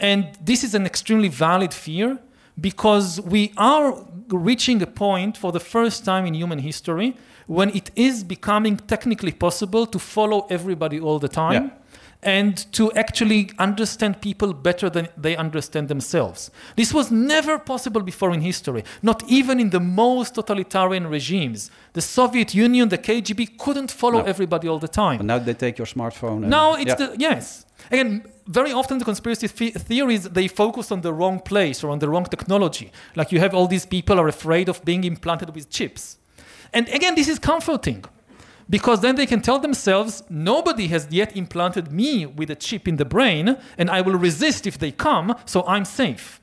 And 0.00 0.36
this 0.40 0.64
is 0.64 0.74
an 0.74 0.86
extremely 0.86 1.28
valid 1.28 1.72
fear 1.72 2.18
because 2.60 3.20
we 3.20 3.52
are 3.56 4.04
reaching 4.28 4.82
a 4.82 4.86
point 4.86 5.36
for 5.36 5.52
the 5.52 5.60
first 5.60 6.04
time 6.04 6.26
in 6.26 6.34
human 6.34 6.58
history 6.58 7.16
when 7.46 7.70
it 7.70 7.90
is 7.94 8.24
becoming 8.24 8.76
technically 8.76 9.32
possible 9.32 9.86
to 9.86 9.98
follow 9.98 10.46
everybody 10.50 10.98
all 10.98 11.18
the 11.18 11.28
time. 11.28 11.64
Yeah 11.64 11.83
and 12.24 12.56
to 12.72 12.90
actually 12.92 13.50
understand 13.58 14.20
people 14.20 14.52
better 14.54 14.88
than 14.90 15.08
they 15.16 15.36
understand 15.36 15.88
themselves. 15.88 16.50
This 16.76 16.92
was 16.92 17.10
never 17.10 17.58
possible 17.58 18.02
before 18.02 18.32
in 18.32 18.40
history, 18.40 18.82
not 19.02 19.22
even 19.28 19.60
in 19.60 19.70
the 19.70 19.80
most 19.80 20.34
totalitarian 20.34 21.06
regimes. 21.06 21.70
The 21.92 22.00
Soviet 22.00 22.54
Union, 22.54 22.88
the 22.88 22.98
KGB 22.98 23.58
couldn't 23.58 23.90
follow 23.90 24.20
No. 24.20 24.24
everybody 24.26 24.68
all 24.68 24.78
the 24.78 24.88
time. 24.88 25.18
But 25.18 25.26
now 25.26 25.38
they 25.38 25.54
take 25.54 25.78
your 25.78 25.86
smartphone. 25.86 26.38
And, 26.42 26.50
Now 26.50 26.74
it's 26.74 26.86
yeah. 26.98 27.06
the 27.06 27.16
yes. 27.18 27.64
Again, 27.90 28.22
very 28.46 28.72
often 28.72 28.98
the 28.98 29.04
conspiracy 29.04 29.46
the- 29.46 29.78
theories 29.78 30.22
they 30.24 30.48
focus 30.48 30.90
on 30.90 31.00
the 31.02 31.12
wrong 31.12 31.40
place 31.40 31.84
or 31.84 31.90
on 31.90 31.98
the 31.98 32.08
wrong 32.08 32.24
technology. 32.24 32.90
Like 33.14 33.30
you 33.32 33.40
have 33.40 33.54
all 33.54 33.66
these 33.66 33.86
people 33.86 34.18
are 34.18 34.28
afraid 34.28 34.68
of 34.68 34.84
being 34.84 35.04
implanted 35.04 35.54
with 35.54 35.68
chips. 35.70 36.16
And 36.72 36.88
again, 36.88 37.14
this 37.14 37.28
is 37.28 37.38
comforting 37.38 38.04
because 38.68 39.00
then 39.00 39.16
they 39.16 39.26
can 39.26 39.40
tell 39.40 39.58
themselves 39.58 40.22
nobody 40.28 40.88
has 40.88 41.06
yet 41.10 41.36
implanted 41.36 41.92
me 41.92 42.26
with 42.26 42.50
a 42.50 42.54
chip 42.54 42.88
in 42.88 42.96
the 42.96 43.04
brain 43.04 43.56
and 43.76 43.90
I 43.90 44.00
will 44.00 44.16
resist 44.16 44.66
if 44.66 44.78
they 44.78 44.90
come, 44.90 45.36
so 45.44 45.64
I'm 45.66 45.84
safe. 45.84 46.40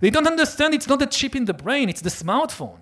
They 0.00 0.10
don't 0.10 0.26
understand 0.26 0.74
it's 0.74 0.88
not 0.88 1.00
a 1.02 1.06
chip 1.06 1.34
in 1.34 1.46
the 1.46 1.54
brain, 1.54 1.88
it's 1.88 2.02
the 2.02 2.10
smartphone. 2.10 2.78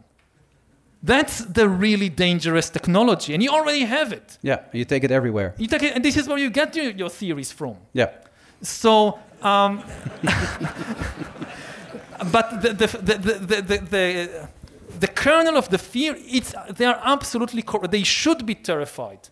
That's 1.02 1.45
the 1.45 1.69
really 1.69 2.09
dangerous 2.09 2.71
technology, 2.71 3.35
and 3.35 3.43
you 3.43 3.50
already 3.50 3.85
have 3.85 4.11
it. 4.11 4.38
Yeah, 4.40 4.61
you 4.73 4.87
take 4.87 5.04
it 5.04 5.11
everywhere. 5.11 5.54
You 5.59 5.66
take 5.66 5.83
it, 5.83 5.95
and 5.95 6.02
this 6.02 6.16
is 6.16 6.26
where 6.26 6.38
you 6.38 6.49
get 6.49 6.75
your, 6.75 6.90
your 6.93 7.11
theories 7.11 7.52
from. 7.52 7.76
Yeah. 7.93 8.11
So, 8.62 9.19
um, 9.43 9.83
but 12.33 12.62
the, 12.62 12.73
the, 12.73 12.87
the, 12.87 13.19
the, 13.19 13.35
the, 13.35 13.62
the, 13.62 13.78
the 13.90 14.49
kernel 15.09 15.57
of 15.57 15.69
the 15.69 15.79
fear, 15.79 16.17
it's, 16.19 16.55
they 16.77 16.85
are 16.85 17.01
absolutely 17.05 17.63
correct. 17.63 17.91
They 17.91 18.03
should 18.05 18.47
be 18.47 18.55
terrified 18.55 19.29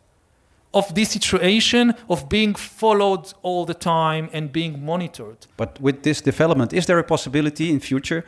of 0.75 0.95
this 0.95 1.11
situation 1.11 1.95
of 2.09 2.28
being 2.28 2.54
followed 2.54 3.33
all 3.42 3.66
the 3.66 3.75
time 3.75 4.31
and 4.33 4.50
being 4.50 4.85
monitored. 4.85 5.47
But 5.57 5.81
with 5.81 6.02
this 6.02 6.21
development, 6.21 6.73
is 6.73 6.87
there 6.87 6.99
a 6.99 7.04
possibility 7.04 7.71
in 7.71 7.81
future 7.81 8.25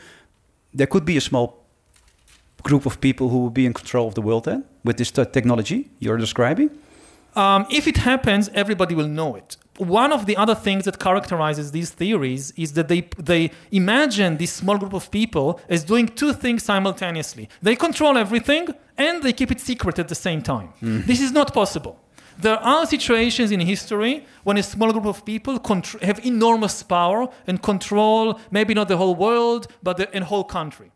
there 0.75 0.88
could 0.88 1.05
be 1.05 1.17
a 1.17 1.21
small 1.21 1.64
group 2.62 2.87
of 2.87 3.00
people 3.00 3.29
who 3.29 3.38
will 3.38 3.50
be 3.50 3.64
in 3.64 3.73
control 3.73 4.09
of 4.09 4.14
the 4.14 4.23
world 4.23 4.45
then 4.45 4.64
with 4.83 4.97
this 4.97 5.11
technology 5.11 5.91
you're 6.00 6.19
describing? 6.19 6.71
Um, 7.37 7.67
if 7.71 7.87
it 7.87 7.99
happens, 7.99 8.49
everybody 8.55 8.95
will 8.95 9.09
know 9.09 9.37
it. 9.37 9.57
One 9.78 10.12
of 10.12 10.26
the 10.26 10.37
other 10.37 10.54
things 10.54 10.85
that 10.85 11.00
characterizes 11.00 11.73
these 11.73 11.90
theories 11.90 12.52
is 12.57 12.75
that 12.75 12.88
they, 12.88 13.09
they 13.19 13.50
imagine 13.73 14.37
this 14.37 14.52
small 14.52 14.78
group 14.78 14.93
of 14.93 15.11
people 15.11 15.61
as 15.69 15.83
doing 15.83 16.07
two 16.07 16.33
things 16.33 16.62
simultaneously. 16.62 17.49
They 17.61 17.75
control 17.75 18.16
everything 18.16 18.69
and 18.97 19.23
they 19.23 19.33
keep 19.33 19.50
it 19.50 19.61
secret 19.61 19.99
at 19.99 20.09
the 20.09 20.14
same 20.14 20.43
time. 20.43 20.69
Mm-hmm. 20.69 21.07
This 21.07 21.21
is 21.21 21.33
not 21.33 21.52
possible. 21.52 21.99
There 22.38 22.57
are 22.57 22.87
situations 22.87 23.50
in 23.52 23.61
history 23.61 24.26
when 24.45 24.57
a 24.59 24.62
small 24.62 24.93
group 24.93 25.07
of 25.07 25.25
people 25.25 25.59
contr- 25.59 26.00
have 26.02 26.25
enormous 26.25 26.83
power 26.83 27.28
and 27.47 27.62
control 27.62 28.40
maybe 28.50 28.75
not 28.75 28.88
the 28.88 28.97
whole 28.97 29.14
world, 29.14 29.69
but 29.83 29.97
the 29.97 30.16
a 30.16 30.25
whole 30.25 30.45
country. 30.45 30.90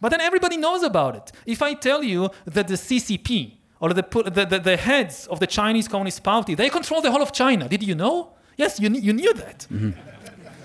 But 0.00 0.10
then 0.10 0.20
everybody 0.20 0.56
knows 0.56 0.82
about 0.82 1.16
it. 1.16 1.32
If 1.44 1.60
I 1.60 1.74
tell 1.74 2.02
you 2.02 2.30
that 2.46 2.68
the 2.68 2.74
CCP 2.74 3.59
or 3.80 3.92
the, 3.92 4.02
the, 4.32 4.44
the, 4.44 4.58
the 4.58 4.76
heads 4.76 5.26
of 5.26 5.40
the 5.40 5.46
Chinese 5.46 5.88
Communist 5.88 6.22
Party, 6.22 6.54
they 6.54 6.68
control 6.68 7.00
the 7.00 7.10
whole 7.10 7.22
of 7.22 7.32
China, 7.32 7.68
did 7.68 7.82
you 7.82 7.94
know? 7.94 8.32
Yes, 8.56 8.78
you, 8.78 8.90
you 8.90 9.12
knew 9.12 9.32
that. 9.34 9.66
Mm-hmm. 9.72 9.90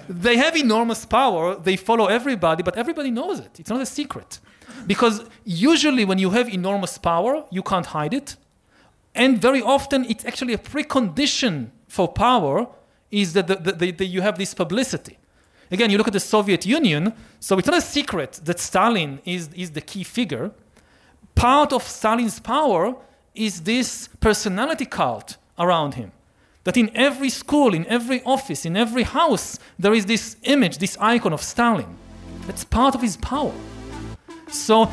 They 0.07 0.38
have 0.38 0.55
enormous 0.55 1.05
power, 1.05 1.55
they 1.55 1.77
follow 1.77 2.07
everybody, 2.07 2.62
but 2.62 2.77
everybody 2.77 3.10
knows 3.10 3.39
it. 3.39 3.60
It's 3.60 3.69
not 3.69 3.81
a 3.81 3.86
secret. 3.86 4.39
Because 4.86 5.24
usually 5.45 6.05
when 6.05 6.19
you 6.19 6.29
have 6.31 6.48
enormous 6.50 6.98
power, 6.98 7.45
you 7.50 7.63
can't 7.63 7.86
hide 7.88 8.13
it. 8.13 8.36
And 9.15 9.41
very 9.41 9.62
often 9.62 10.05
it's 10.05 10.25
actually 10.25 10.53
a 10.53 10.57
precondition 10.57 11.72
for 11.88 12.07
power 12.07 12.67
is 13.10 13.34
that, 13.34 13.48
the, 13.48 13.55
the, 13.55 13.91
the, 13.91 14.05
you 14.05 14.22
have 14.22 14.38
this 14.38 14.53
publicity. 14.53 15.17
Again, 15.72 15.89
you 15.89 15.98
look 15.98 16.07
at 16.07 16.13
the 16.13 16.19
Soviet 16.19 16.65
Union, 16.65 17.13
so 17.39 17.57
it's 17.57 17.67
not 17.67 17.77
a 17.77 17.81
secret 17.81 18.41
that 18.43 18.60
Stalin 18.60 19.19
is, 19.25 19.50
is 19.53 19.72
the 19.72 19.81
key 19.81 20.03
figure. 20.03 20.51
Part 21.35 21.73
of 21.73 21.83
Stalin's 21.83 22.39
power 22.39 22.95
is 23.33 23.61
this 23.61 24.07
personality 24.19 24.85
cult 24.85 25.37
around 25.59 25.95
him. 25.95 26.11
That 26.63 26.77
in 26.77 26.89
every 26.95 27.29
school, 27.29 27.73
in 27.73 27.85
every 27.85 28.23
office, 28.23 28.65
in 28.65 28.75
every 28.75 29.03
house, 29.03 29.59
there 29.77 29.93
is 29.93 30.05
this 30.05 30.37
image, 30.43 30.79
this 30.79 30.97
icon 30.99 31.33
of 31.33 31.41
Stalin. 31.41 31.95
That's 32.47 32.63
part 32.63 32.95
of 32.95 33.01
his 33.01 33.17
power. 33.17 33.53
So, 34.49 34.89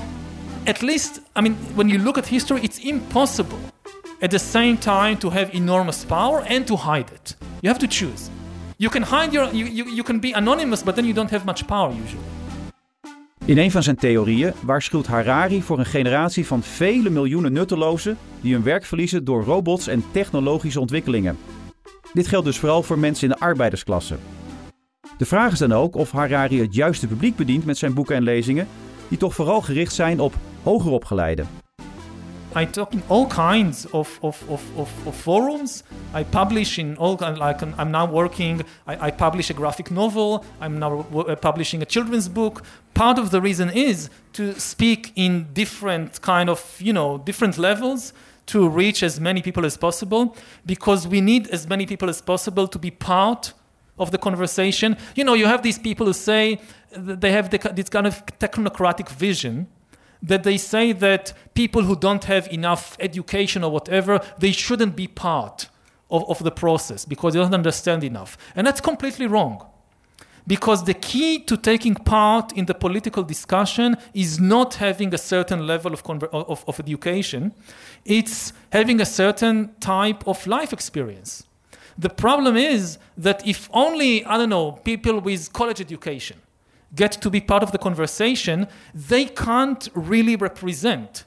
at 0.67 0.83
least, 0.83 1.21
I 1.35 1.41
mean, 1.41 1.55
when 1.75 1.89
you 1.89 1.99
look 1.99 2.19
at 2.19 2.27
history, 2.27 2.61
it's 2.63 2.79
impossible 2.79 3.59
at 4.21 4.31
the 4.31 4.39
same 4.39 4.77
time 4.77 5.17
to 5.19 5.31
have 5.31 5.55
enormous 5.55 6.05
power 6.05 6.45
and 6.47 6.67
to 6.67 6.77
hide 6.77 7.11
it. 7.11 7.35
You 7.63 7.69
have 7.69 7.79
to 7.79 7.89
choose. 7.89 8.31
You 8.79 8.91
can 8.91 9.03
hide 9.03 9.33
your, 9.33 9.47
you, 9.53 9.65
you, 9.65 9.85
you 9.91 10.03
can 10.03 10.19
be 10.19 10.33
anonymous, 10.33 10.83
but 10.83 10.97
then 10.97 11.05
you 11.05 11.13
don't 11.13 11.31
have 11.31 11.45
much 11.47 11.67
power 11.67 11.93
usually. 11.93 12.23
In 13.45 13.59
een 13.59 13.71
van 13.71 13.83
zijn 13.83 13.97
theorieën 13.97 14.53
waarschuwt 14.65 15.07
Harari 15.07 15.63
voor 15.63 15.79
een 15.79 15.87
generatie 15.87 16.47
van 16.47 16.63
vele 16.63 17.11
miljoenen 17.11 17.53
nuttelozen 17.53 18.19
die 18.41 18.53
hun 18.53 18.63
werk 18.63 18.85
verliezen 18.85 19.25
door 19.25 19.45
robots 19.45 19.87
en 19.87 20.05
technologische 20.11 20.81
ontwikkelingen. 20.81 21.39
Dit 22.13 22.27
geldt 22.27 22.47
dus 22.47 22.59
vooral 22.59 22.83
voor 22.83 22.99
mensen 22.99 23.29
in 23.29 23.35
de 23.39 23.45
arbeidersklasse. 23.45 24.17
De 25.19 25.25
vraag 25.25 25.53
is 25.53 25.59
dan 25.59 25.73
ook 25.73 25.95
of 25.95 26.11
Harari 26.11 26.61
het 26.61 26.75
juiste 26.75 27.07
publiek 27.07 27.37
bedient 27.37 27.65
met 27.65 27.79
zijn 27.79 27.95
boeken 27.95 28.17
en 28.17 28.23
lezingen, 28.23 28.69
die 29.09 29.19
toch 29.19 29.35
vooral 29.35 29.61
gericht 29.61 29.95
zijn 29.95 30.21
op 30.21 30.35
hoger 30.63 30.91
opgeleiden. 30.91 31.62
I 32.55 32.67
talk 32.67 32.93
in 32.93 33.03
all 33.09 33.27
kinds 33.29 33.87
of, 33.87 34.19
of, 34.23 34.43
of, 34.51 34.79
of, 34.79 35.07
of 35.07 35.15
forums. 35.15 35.85
I 36.13 36.23
publish 36.23 36.79
in 36.79 36.97
all 36.97 37.17
like 37.17 37.63
um, 37.63 37.75
I'm 37.79 37.91
now 37.91 38.05
working. 38.05 38.63
I, 38.87 39.07
I 39.07 39.11
publish 39.11 39.49
a 39.49 39.55
graphic 39.55 39.91
novel. 39.91 40.45
I'm 40.61 40.79
now 40.79 41.03
publishing 41.41 41.81
a 41.81 41.87
children's 41.87 42.29
book. 42.29 42.63
Part 42.93 43.19
of 43.19 43.31
the 43.31 43.41
reason 43.41 43.71
is 43.71 44.11
to 44.35 44.59
speak 44.61 45.13
in 45.17 45.49
different 45.55 46.21
kind 46.21 46.51
of 46.51 46.79
you 46.79 46.93
know 46.93 47.19
different 47.19 47.57
levels 47.57 48.13
to 48.47 48.69
reach 48.69 49.03
as 49.03 49.19
many 49.19 49.41
people 49.41 49.65
as 49.65 49.77
possible 49.77 50.37
because 50.67 51.09
we 51.09 51.21
need 51.21 51.49
as 51.49 51.67
many 51.69 51.87
people 51.87 52.11
as 52.11 52.21
possible 52.21 52.69
to 52.69 52.79
be 52.79 52.91
part 52.91 53.55
of 53.99 54.11
the 54.11 54.19
conversation. 54.19 54.97
You 55.15 55.25
know, 55.25 55.35
you 55.35 55.47
have 55.47 55.63
these 55.63 55.79
people 55.79 56.07
who 56.07 56.13
say 56.13 56.61
they 56.91 57.33
have 57.33 57.49
the, 57.49 57.59
this 57.75 57.89
kind 57.89 58.07
of 58.07 58.27
technocratic 58.39 59.09
vision 59.09 59.69
that 60.23 60.45
they 60.45 60.57
say 60.57 60.93
that 60.93 61.33
people 61.55 61.83
who 61.83 61.97
don't 61.97 62.25
have 62.25 62.47
enough 62.53 62.97
education 63.01 63.65
or 63.65 63.71
whatever, 63.71 64.21
they 64.39 64.53
shouldn't 64.53 64.95
be 64.95 65.09
part 65.09 65.69
of, 66.11 66.29
of 66.29 66.43
the 66.45 66.51
process 66.51 67.05
because 67.05 67.35
they 67.35 67.41
don't 67.41 67.55
understand 67.55 68.05
enough. 68.05 68.39
And 68.55 68.67
that's 68.67 68.81
completely 68.81 69.27
wrong. 69.27 69.67
Because 70.47 70.85
the 70.85 70.95
key 70.95 71.39
to 71.41 71.57
taking 71.57 71.95
part 71.95 72.53
in 72.53 72.67
the 72.67 72.75
political 72.75 73.23
discussion 73.23 73.97
is 74.13 74.41
not 74.41 74.75
having 74.75 75.15
a 75.15 75.19
certain 75.19 75.67
level 75.67 75.93
of, 75.93 76.03
conver- 76.03 76.29
of, 76.33 76.65
of 76.67 76.81
education, 76.81 77.53
it's 78.05 78.53
having 78.73 79.01
a 79.01 79.07
certain 79.07 79.73
type 79.79 80.27
of 80.27 80.45
life 80.47 80.73
experience. 80.73 81.45
The 81.97 82.11
problem 82.11 82.57
is 82.57 82.99
that 83.17 83.47
if 83.47 83.69
only, 83.73 84.25
I 84.25 84.37
don't 84.37 84.49
know, 84.49 84.73
people 84.73 85.21
with 85.21 85.53
college 85.53 85.81
education 85.81 86.39
get 86.95 87.13
to 87.13 87.31
be 87.31 87.41
part 87.41 87.63
of 87.63 87.73
the 87.73 87.79
conversation, 87.79 88.67
they 88.95 89.25
can't 89.25 89.89
really 89.95 90.37
represent 90.37 91.25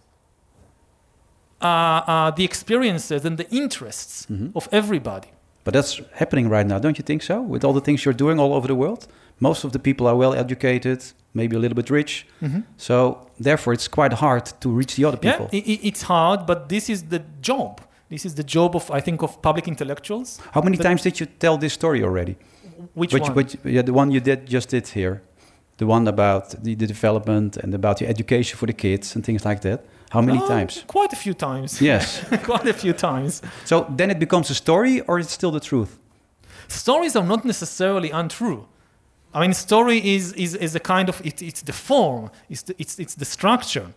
uh, 1.61 1.65
uh, 1.65 2.31
the 2.31 2.43
experiences 2.43 3.25
and 3.25 3.37
the 3.37 3.49
interests 3.49 4.27
of 4.53 4.67
everybody. 4.71 5.29
But 5.63 5.73
that's 5.73 5.99
happening 6.13 6.47
right 6.47 6.67
now, 6.67 6.77
don't 6.77 6.97
you 6.97 7.03
think 7.03 7.23
so? 7.23 7.41
With 7.41 7.63
all 7.63 7.73
the 7.73 7.81
things 7.81 8.05
you're 8.05 8.13
doing 8.13 8.39
all 8.39 8.53
over 8.53 8.67
the 8.67 8.75
world, 8.75 9.07
most 9.39 9.63
of 9.63 9.71
the 9.71 9.79
people 9.79 10.05
are 10.05 10.15
well 10.15 10.33
educated, 10.33 11.03
maybe 11.33 11.55
a 11.55 11.59
little 11.59 11.75
bit 11.75 11.89
rich. 11.89 12.27
So 12.77 13.27
therefore, 13.39 13.73
it's 13.73 13.87
quite 13.87 14.13
hard 14.13 14.45
to 14.61 14.69
reach 14.69 14.95
the 14.95 15.05
other 15.05 15.17
people. 15.17 15.49
Yeah, 15.51 15.61
it's 15.89 16.03
hard, 16.03 16.45
but 16.45 16.69
this 16.69 16.89
is 16.89 17.03
the 17.03 17.23
job. 17.41 17.81
This 18.09 18.25
is 18.25 18.35
the 18.35 18.43
job 18.43 18.75
of, 18.75 18.91
I 18.91 19.01
think, 19.01 19.23
of 19.23 19.41
public 19.41 19.67
intellectuals. 19.67 20.39
How 20.51 20.61
many 20.61 20.77
times 20.77 21.01
did 21.01 21.19
you 21.19 21.25
tell 21.25 21.57
this 21.57 21.73
story 21.73 22.03
already? 22.03 22.37
Which, 22.93 23.11
one? 23.13 23.47
yeah, 23.63 23.81
the 23.81 23.93
one 23.93 24.11
you 24.11 24.19
did 24.19 24.45
just 24.45 24.69
did 24.69 24.87
here, 24.87 25.23
the 25.77 25.85
one 25.85 26.07
about 26.07 26.49
the, 26.63 26.75
the 26.75 26.87
development 26.87 27.57
and 27.57 27.73
about 27.73 27.97
the 27.97 28.07
education 28.07 28.57
for 28.57 28.65
the 28.67 28.73
kids 28.73 29.15
and 29.15 29.23
things 29.25 29.43
like 29.45 29.61
that. 29.61 29.79
How 30.11 30.21
many 30.21 30.39
Oh, 30.41 30.47
times? 30.47 30.83
Quite 30.87 31.11
a 31.13 31.15
few 31.15 31.33
times. 31.33 31.81
Yes. 31.81 32.23
quite 32.43 32.67
a 32.67 32.73
few 32.73 32.93
times. 32.93 33.41
so 33.65 33.85
then 33.97 34.09
it 34.11 34.19
becomes 34.19 34.49
a 34.49 34.53
story, 34.55 35.01
or 35.07 35.19
it's 35.19 35.31
still 35.33 35.51
the 35.51 35.59
truth. 35.59 35.97
stories 36.67 37.15
are 37.15 37.25
not 37.25 37.43
necessarily 37.45 38.11
untrue. 38.11 38.65
I 39.33 39.41
mean, 39.41 39.53
story 39.53 39.97
is, 40.15 40.31
is, 40.33 40.55
is 40.55 40.75
a 40.75 40.79
kind 40.79 41.09
of, 41.09 41.21
it, 41.25 41.41
it's 41.41 41.61
the 41.61 41.73
form, 41.73 42.29
it's 42.49 42.63
the, 42.63 42.73
it's, 42.77 42.99
it's 42.99 43.15
the 43.15 43.25
structure. 43.25 43.87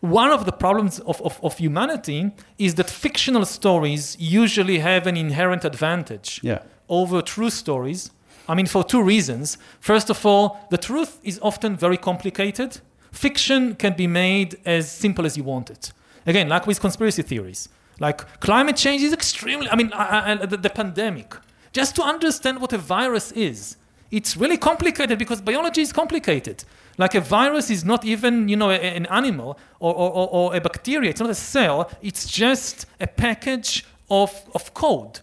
One 0.00 0.30
of 0.30 0.44
the 0.44 0.52
problems 0.52 1.00
of, 1.00 1.20
of, 1.22 1.40
of 1.42 1.58
humanity 1.58 2.30
is 2.58 2.74
that 2.74 2.88
fictional 2.90 3.44
stories 3.46 4.16
usually 4.20 4.78
have 4.78 5.06
an 5.08 5.16
inherent 5.16 5.64
advantage 5.64 6.40
Yeah. 6.42 6.60
over 6.88 7.22
true 7.22 7.50
stories. 7.50 8.10
I 8.48 8.54
mean, 8.54 8.66
for 8.66 8.84
two 8.84 9.02
reasons. 9.02 9.58
First 9.80 10.10
of 10.10 10.24
all, 10.24 10.60
the 10.70 10.78
truth 10.78 11.18
is 11.22 11.38
often 11.42 11.76
very 11.76 11.96
complicated. 11.96 12.80
Fiction 13.12 13.74
can 13.74 13.94
be 13.94 14.06
made 14.06 14.58
as 14.64 14.90
simple 14.90 15.26
as 15.26 15.36
you 15.36 15.44
want 15.44 15.70
it. 15.70 15.92
Again, 16.26 16.48
like 16.48 16.66
with 16.66 16.80
conspiracy 16.80 17.22
theories. 17.22 17.68
Like 17.98 18.40
climate 18.40 18.76
change 18.76 19.02
is 19.02 19.12
extremely, 19.12 19.68
I 19.68 19.76
mean, 19.76 19.92
I, 19.92 20.32
I, 20.32 20.46
the, 20.46 20.56
the 20.56 20.70
pandemic. 20.70 21.34
Just 21.72 21.96
to 21.96 22.02
understand 22.02 22.60
what 22.60 22.72
a 22.72 22.78
virus 22.78 23.32
is, 23.32 23.76
it's 24.10 24.36
really 24.36 24.56
complicated 24.56 25.18
because 25.18 25.40
biology 25.40 25.82
is 25.82 25.92
complicated. 25.92 26.64
Like 26.98 27.14
a 27.14 27.20
virus 27.20 27.70
is 27.70 27.84
not 27.84 28.04
even, 28.04 28.48
you 28.48 28.56
know, 28.56 28.70
a- 28.70 28.74
an 28.74 29.06
animal 29.06 29.58
or, 29.80 29.94
or, 29.94 30.28
or, 30.30 30.56
a 30.56 30.60
bacteria. 30.60 31.10
It's 31.10 31.20
not 31.20 31.30
a 31.30 31.34
cell. 31.34 31.90
It's 32.02 32.26
just 32.28 32.86
a 33.00 33.06
package 33.06 33.84
of, 34.10 34.32
of 34.54 34.72
code. 34.74 35.20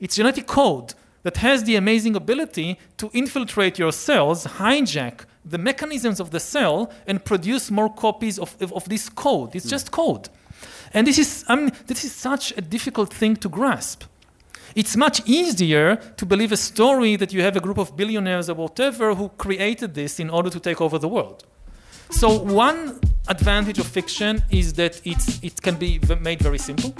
It's 0.00 0.16
genetic 0.16 0.46
code 0.46 0.94
that 1.22 1.38
has 1.38 1.64
the 1.64 1.76
amazing 1.76 2.16
ability 2.16 2.78
to 2.96 3.10
infiltrate 3.12 3.78
your 3.78 3.92
cells, 3.92 4.46
hijack 4.46 5.24
the 5.44 5.58
mechanisms 5.58 6.20
of 6.20 6.30
the 6.30 6.40
cell, 6.40 6.90
and 7.06 7.24
produce 7.24 7.70
more 7.70 7.88
copies 7.92 8.38
of, 8.38 8.56
of, 8.60 8.72
of 8.72 8.88
this 8.88 9.08
code. 9.08 9.54
It's 9.54 9.64
hmm. 9.64 9.70
just 9.70 9.90
code. 9.90 10.28
And 10.92 11.06
this 11.06 11.18
is, 11.18 11.44
I 11.48 11.56
mean, 11.56 11.72
this 11.86 12.04
is 12.04 12.12
such 12.14 12.52
a 12.56 12.60
difficult 12.60 13.12
thing 13.12 13.36
to 13.36 13.48
grasp. 13.48 14.04
It's 14.74 14.96
much 14.96 15.22
easier 15.26 15.96
to 16.16 16.26
believe 16.26 16.52
a 16.52 16.56
story 16.56 17.16
that 17.16 17.32
you 17.32 17.42
have 17.42 17.56
a 17.56 17.60
group 17.60 17.78
of 17.78 17.96
billionaires 17.96 18.48
or 18.48 18.54
whatever 18.54 19.14
who 19.14 19.28
created 19.30 19.94
this 19.94 20.20
in 20.20 20.30
order 20.30 20.50
to 20.50 20.60
take 20.60 20.80
over 20.80 20.98
the 20.98 21.08
world. 21.08 21.44
So, 22.10 22.38
one 22.40 23.00
advantage 23.28 23.78
of 23.78 23.86
fiction 23.86 24.42
is 24.50 24.74
that 24.74 25.00
it's, 25.04 25.40
it 25.42 25.60
can 25.62 25.76
be 25.76 26.00
made 26.20 26.40
very 26.40 26.58
simple. 26.58 26.94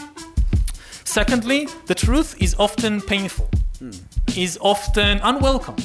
Secondly, 1.05 1.67
the 1.87 1.95
truth 1.95 2.41
is 2.41 2.55
often 2.59 3.01
painful, 3.01 3.49
hmm. 3.79 3.91
Is 4.37 4.59
often 4.59 5.21
unwelcome. 5.23 5.77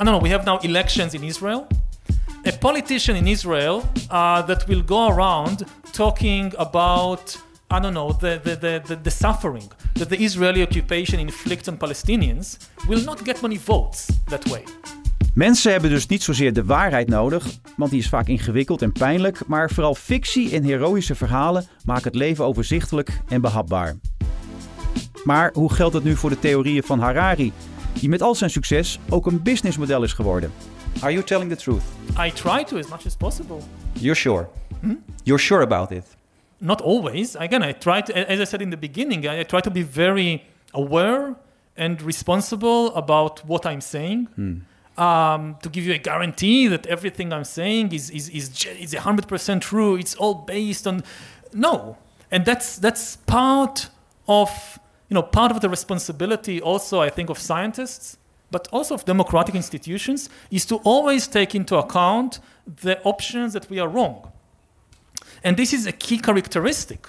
I 0.00 0.04
don't 0.04 0.12
know, 0.12 0.22
we 0.22 0.30
have 0.30 0.44
now 0.44 0.58
elections 0.58 1.14
in 1.14 1.24
Israel. 1.24 1.66
A 2.46 2.52
politician 2.52 3.16
in 3.16 3.26
Israel 3.26 3.82
uh, 4.10 4.42
that 4.46 4.66
will 4.68 4.84
go 4.84 5.08
around 5.08 5.64
talking 5.92 6.52
about, 6.56 7.36
I 7.70 7.80
don't 7.80 7.92
know, 7.92 8.12
the, 8.12 8.40
the, 8.44 8.80
the, 8.86 8.98
the, 9.02 9.10
suffering 9.10 9.70
that 9.94 10.08
the 10.08 10.16
Israeli 10.16 10.62
occupation 10.62 11.18
inflicts 11.18 11.68
on 11.68 11.76
Palestinians 11.76 12.58
will 12.86 13.02
not 13.04 13.24
get 13.24 13.42
many 13.42 13.58
votes 13.58 14.06
that 14.26 14.48
way. 14.48 14.62
Mensen 15.34 15.72
hebben 15.72 15.90
dus 15.90 16.06
niet 16.06 16.22
zozeer 16.22 16.52
de 16.52 16.64
waarheid 16.64 17.08
nodig, 17.08 17.46
want 17.76 17.90
die 17.90 18.00
is 18.00 18.08
vaak 18.08 18.26
ingewikkeld 18.26 18.82
en 18.82 18.92
pijnlijk, 18.92 19.46
maar 19.46 19.70
vooral 19.70 19.94
fictie 19.94 20.54
en 20.54 20.64
heroïsche 20.64 21.14
verhalen 21.14 21.64
maken 21.84 22.04
het 22.04 22.14
leven 22.14 22.44
overzichtelijk 22.44 23.20
en 23.28 23.40
behapbaar. 23.40 23.96
Maar 25.24 25.50
hoe 25.54 25.72
geldt 25.72 25.94
het 25.94 26.04
nu 26.04 26.16
voor 26.16 26.30
de 26.30 26.38
theorieën 26.38 26.82
van 26.82 27.00
Harari, 27.00 27.52
die 28.00 28.08
met 28.08 28.22
al 28.22 28.34
zijn 28.34 28.50
succes 28.50 28.98
ook 29.08 29.26
een 29.26 29.42
businessmodel 29.42 30.02
is 30.02 30.12
geworden? 30.12 30.52
Are 31.00 31.12
you 31.12 31.24
telling 31.24 31.50
the 31.50 31.56
truth? 31.56 31.82
I 32.18 32.30
try 32.32 32.64
to 32.64 32.76
as 32.78 32.88
much 32.88 33.06
as 33.06 33.16
possible. 33.16 33.60
You're 33.92 34.16
sure. 34.16 34.48
You're 35.22 35.42
sure 35.42 35.62
about 35.62 35.90
it. 35.90 36.16
not 36.60 36.80
always. 36.80 37.36
Again, 37.36 37.62
I 37.62 37.72
try 37.72 38.00
to, 38.02 38.12
as 38.30 38.40
I 38.40 38.44
said 38.44 38.60
in 38.62 38.70
the 38.70 38.76
beginning, 38.76 39.26
I, 39.28 39.44
try 39.44 39.60
to 39.60 39.70
be 39.70 39.82
very 39.82 40.42
aware 40.72 41.36
and 41.76 42.02
responsible 42.02 42.92
about 42.94 43.44
what 43.46 43.64
I'm 43.64 43.80
saying. 43.80 44.28
Um, 44.96 45.56
to 45.62 45.68
give 45.68 45.84
you 45.86 45.94
a 45.94 45.98
guarantee 45.98 46.66
that 46.68 46.84
everything 46.86 47.32
I'm 47.32 47.44
saying 47.44 47.92
is 47.92 48.10
is 48.10 48.28
is 48.30 48.50
is 48.80 48.94
hundred 48.94 49.28
percent 49.28 49.62
true. 49.62 49.94
It's 49.96 50.16
all 50.16 50.34
based 50.34 50.86
on 50.88 51.04
no, 51.52 51.96
and 52.32 52.44
that's 52.44 52.78
that's 52.80 53.16
part 53.26 53.90
of 54.26 54.78
you 55.08 55.14
know 55.14 55.22
part 55.22 55.50
of 55.50 55.60
the 55.60 55.68
responsibility 55.68 56.60
also 56.60 57.00
I 57.00 57.10
think 57.10 57.30
of 57.30 57.38
scientists, 57.38 58.16
but 58.50 58.68
also 58.72 58.94
of 58.94 59.04
democratic 59.04 59.54
institutions, 59.54 60.28
is 60.50 60.66
to 60.66 60.76
always 60.84 61.26
take 61.28 61.54
into 61.54 61.76
account 61.76 62.40
the 62.82 63.00
options 63.02 63.52
that 63.52 63.68
we 63.70 63.78
are 63.80 63.88
wrong. 63.88 64.32
And 65.44 65.56
this 65.56 65.72
is 65.72 65.86
a 65.86 65.92
key 65.92 66.18
characteristic, 66.18 67.06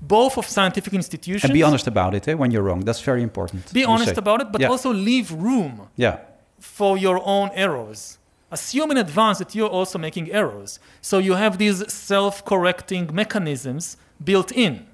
both 0.00 0.36
of 0.36 0.46
scientific 0.46 0.92
institutions. 0.94 1.44
And 1.44 1.52
be 1.52 1.62
honest 1.62 1.86
about 1.86 2.14
it 2.14 2.26
eh, 2.28 2.34
when 2.34 2.50
you're 2.50 2.62
wrong. 2.62 2.84
That's 2.84 3.00
very 3.00 3.22
important. 3.22 3.72
Be 3.72 3.84
honest 3.84 4.14
say. 4.14 4.18
about 4.18 4.40
it, 4.40 4.52
but 4.52 4.60
Yeah. 4.60 4.70
also 4.70 4.92
leave 4.92 5.32
room 5.32 5.88
Yeah. 5.96 6.16
for 6.58 6.98
your 6.98 7.20
own 7.24 7.50
errors. 7.54 8.18
Assume 8.50 8.90
in 8.90 8.96
advance 8.96 9.38
that 9.38 9.54
you're 9.54 9.68
also 9.80 9.98
making 9.98 10.32
errors. 10.32 10.80
So 11.02 11.18
you 11.18 11.34
have 11.34 11.58
these 11.58 11.84
self 11.92 12.44
correcting 12.44 13.10
mechanisms 13.12 13.96
built 14.24 14.50
in. 14.52 14.86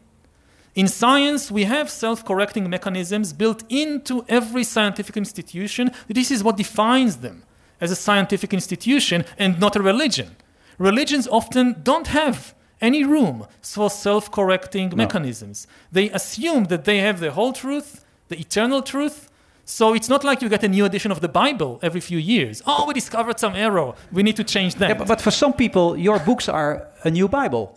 In 0.75 0.89
science, 0.89 1.51
we 1.51 1.65
have 1.65 1.89
self 1.89 2.25
correcting 2.25 2.69
mechanisms 2.69 3.33
built 3.33 3.63
into 3.69 4.25
every 4.29 4.65
scientific 4.65 5.17
institution. 5.17 5.93
This 6.09 6.31
is 6.31 6.43
what 6.43 6.57
defines 6.57 7.19
them 7.19 7.45
as 7.81 7.91
a 7.93 7.97
scientific 7.97 8.53
institution 8.53 9.25
and 9.39 9.61
not 9.61 9.77
a 9.77 9.83
religion. 9.83 10.37
Religions 10.79 11.29
often 11.29 11.77
don't 11.83 12.09
have 12.09 12.55
any 12.81 13.05
room 13.05 13.47
for 13.63 13.89
self 13.89 14.31
correcting 14.33 14.93
mechanisms. 14.97 15.67
They 15.93 16.11
assume 16.11 16.65
that 16.65 16.85
they 16.85 16.99
have 16.99 17.21
the 17.21 17.31
whole 17.31 17.53
truth, 17.53 18.05
the 18.29 18.39
eternal 18.39 18.83
truth. 18.83 19.31
So 19.67 19.95
it's 19.95 20.11
not 20.11 20.25
like 20.25 20.43
you 20.43 20.49
get 20.51 20.63
a 20.63 20.69
new 20.69 20.85
edition 20.85 21.11
of 21.11 21.21
the 21.21 21.29
Bible 21.29 21.79
every 21.83 22.01
few 22.01 22.19
years. 22.19 22.63
Oh, 22.67 22.85
we 22.87 22.93
discovered 22.93 23.39
some 23.41 23.55
error. 23.55 23.95
We 24.13 24.23
need 24.23 24.37
to 24.37 24.45
change 24.45 24.75
that. 24.75 24.89
Yeah, 24.91 24.99
but, 24.99 25.09
but 25.09 25.21
for 25.23 25.31
some 25.31 25.55
people, 25.55 25.97
your 25.97 26.19
books 26.19 26.49
are 26.49 26.89
a 27.03 27.11
new 27.11 27.29
Bible. 27.29 27.75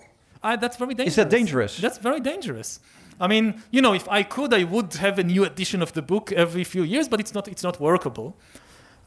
Uh, 0.48 0.56
that's 0.62 0.78
very 0.78 0.94
dangerous. 0.94 1.08
Is 1.12 1.16
that 1.16 1.30
dangerous? 1.30 1.78
That's 1.78 1.98
very 2.00 2.20
dangerous. 2.20 2.80
I 3.20 3.28
mean, 3.28 3.54
you 3.72 3.82
know, 3.82 3.94
if 3.96 4.08
I 4.20 4.24
could, 4.24 4.54
I 4.54 4.64
would 4.64 4.94
have 4.96 5.20
a 5.20 5.24
new 5.24 5.44
edition 5.46 5.82
of 5.82 5.92
the 5.92 6.02
book 6.02 6.32
every 6.32 6.64
few 6.64 6.84
years, 6.84 7.08
but 7.10 7.20
it's 7.20 7.34
not, 7.34 7.48
it's 7.48 7.64
not 7.64 7.80
workable. 7.80 8.36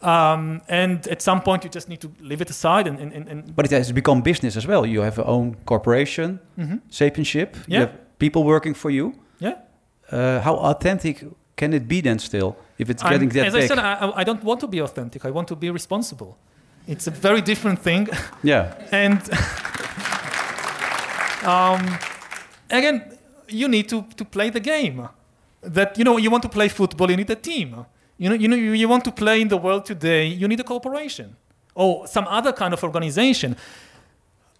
Um, 0.02 0.60
and 0.68 1.06
at 1.08 1.22
some 1.22 1.40
point, 1.42 1.62
you 1.64 1.70
just 1.70 1.88
need 1.88 2.00
to 2.00 2.10
leave 2.20 2.40
it 2.40 2.50
aside 2.50 2.86
and, 2.88 2.98
and, 2.98 3.28
and, 3.28 3.54
But 3.54 3.66
it 3.66 3.70
has 3.72 3.92
become 3.92 4.22
business 4.22 4.56
as 4.56 4.66
well. 4.66 4.86
You 4.86 5.02
have 5.02 5.16
your 5.18 5.26
own 5.28 5.56
corporation, 5.64 6.40
Sapienship. 6.88 7.54
Mm-hmm. 7.54 7.72
Yeah. 7.72 7.80
have 7.80 7.92
people 8.18 8.42
working 8.44 8.74
for 8.74 8.90
you. 8.90 9.12
yeah. 9.38 9.54
Uh, 10.12 10.40
how 10.40 10.56
authentic 10.56 11.24
can 11.56 11.72
it 11.72 11.86
be 11.86 12.00
then 12.00 12.18
still 12.18 12.56
if 12.78 12.88
it's 12.90 13.02
I'm- 13.04 13.12
getting 13.12 13.28
that 13.30 13.46
as 13.46 13.52
big? 13.52 13.62
I 13.62 13.66
said, 13.66 13.78
I, 13.78 13.92
I- 13.94 14.20
I 14.20 14.24
don't 14.24 14.42
want 14.42 14.60
to 14.60 14.66
be 14.66 14.80
authentic. 14.82 15.24
I 15.24 15.30
want 15.30 15.46
to 15.48 15.56
be 15.56 15.70
responsible. 15.70 16.36
It's 16.88 17.06
a 17.06 17.10
very 17.12 17.40
different 17.42 17.78
thing. 17.82 18.08
yeah. 18.42 18.72
and 18.92 19.20
um, 21.42 21.98
again, 22.70 23.18
you 23.48 23.68
need 23.68 23.88
to, 23.88 24.04
to 24.16 24.24
play 24.24 24.50
the 24.50 24.60
game. 24.60 25.08
That 25.62 25.98
you 25.98 26.04
know, 26.04 26.16
you 26.16 26.30
want 26.30 26.42
to 26.44 26.48
play 26.48 26.68
football, 26.68 27.10
you 27.10 27.16
need 27.16 27.30
a 27.30 27.36
team. 27.36 27.84
You 28.16 28.30
know, 28.30 28.34
you 28.34 28.48
know, 28.48 28.56
you, 28.56 28.72
you 28.72 28.88
want 28.88 29.04
to 29.04 29.12
play 29.12 29.40
in 29.40 29.48
the 29.48 29.56
world 29.56 29.84
today, 29.84 30.26
you 30.26 30.48
need 30.48 30.60
a 30.60 30.64
corporation 30.64 31.36
or 31.74 32.06
some 32.06 32.26
other 32.28 32.52
kind 32.52 32.74
of 32.74 32.82
organization. 32.82 33.56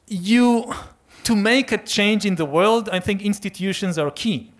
You 0.06 0.72
to 1.24 1.36
make 1.36 1.72
a 1.72 1.78
change 1.78 2.24
in 2.24 2.36
the 2.36 2.44
world, 2.44 2.88
I 2.90 3.00
think 3.00 3.22
institutions 3.22 3.98
are 3.98 4.10
key. 4.10 4.52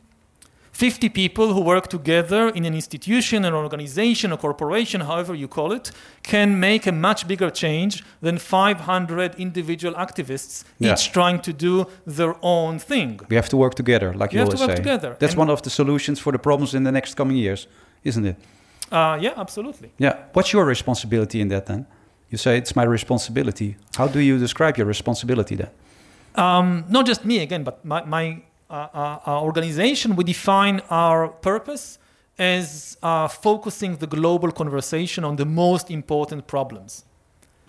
50 0.81 1.11
people 1.11 1.53
who 1.53 1.61
work 1.61 1.89
together 1.89 2.49
in 2.49 2.65
an 2.65 2.75
institution, 2.75 3.45
an 3.45 3.53
organization, 3.53 4.33
a 4.33 4.37
corporation, 4.39 5.03
however 5.03 5.35
you 5.35 5.47
call 5.47 5.73
it, 5.73 5.93
can 6.23 6.59
make 6.59 6.87
a 6.87 6.93
much 6.93 7.29
bigger 7.29 7.51
change 7.51 8.03
than 8.23 8.39
500 8.39 9.35
individual 9.39 9.95
activists, 9.95 10.65
Yeah. 10.79 10.93
each 10.95 11.13
trying 11.13 11.41
to 11.43 11.53
do 11.53 11.85
their 12.07 12.35
own 12.41 12.79
thing. 12.79 13.21
We 13.29 13.37
have 13.37 13.49
to 13.51 13.57
work 13.59 13.75
together, 13.75 14.15
like 14.15 14.33
you, 14.33 14.39
You 14.39 14.45
have 14.47 14.49
to 14.49 14.57
always 14.57 14.69
work 14.69 14.77
say. 14.79 14.83
together. 14.83 15.17
That's 15.19 15.35
And- 15.35 15.41
one 15.41 15.51
of 15.53 15.61
the 15.61 15.71
solutions 15.71 16.19
for 16.19 16.33
the 16.33 16.39
problems 16.39 16.73
in 16.75 16.85
the 16.85 16.93
next 16.93 17.15
coming 17.15 17.37
years, 17.37 17.67
isn't 18.03 18.25
it? 18.27 18.37
Uh, 18.91 19.19
yeah, 19.21 19.35
absolutely. 19.37 19.89
Yeah. 19.99 20.15
What's 20.33 20.51
your 20.55 20.65
responsibility 20.69 21.39
in 21.41 21.49
that 21.49 21.67
then? 21.67 21.85
You 22.31 22.39
say 22.39 22.57
it's 22.57 22.75
my 22.75 22.85
responsibility. 22.85 23.77
How 23.99 24.09
do 24.09 24.19
you 24.19 24.39
describe 24.39 24.79
your 24.79 24.87
responsibility 24.89 25.57
then? 25.57 25.69
Um, 26.37 26.85
not 26.89 27.07
just 27.09 27.25
me 27.25 27.43
again, 27.43 27.65
but 27.65 27.85
my, 27.85 28.03
my 28.05 28.43
uh, 28.71 28.89
uh, 28.95 29.19
our 29.27 29.43
organization, 29.43 30.15
we 30.15 30.25
define 30.25 30.81
our 30.91 31.29
purpose 31.29 31.99
as 32.39 32.97
uh, 33.03 33.29
focusing 33.29 33.97
the 33.97 34.07
global 34.07 34.53
conversation 34.53 35.25
on 35.25 35.37
the 35.37 35.45
most 35.45 35.91
important 35.91 36.47
problems. 36.47 37.05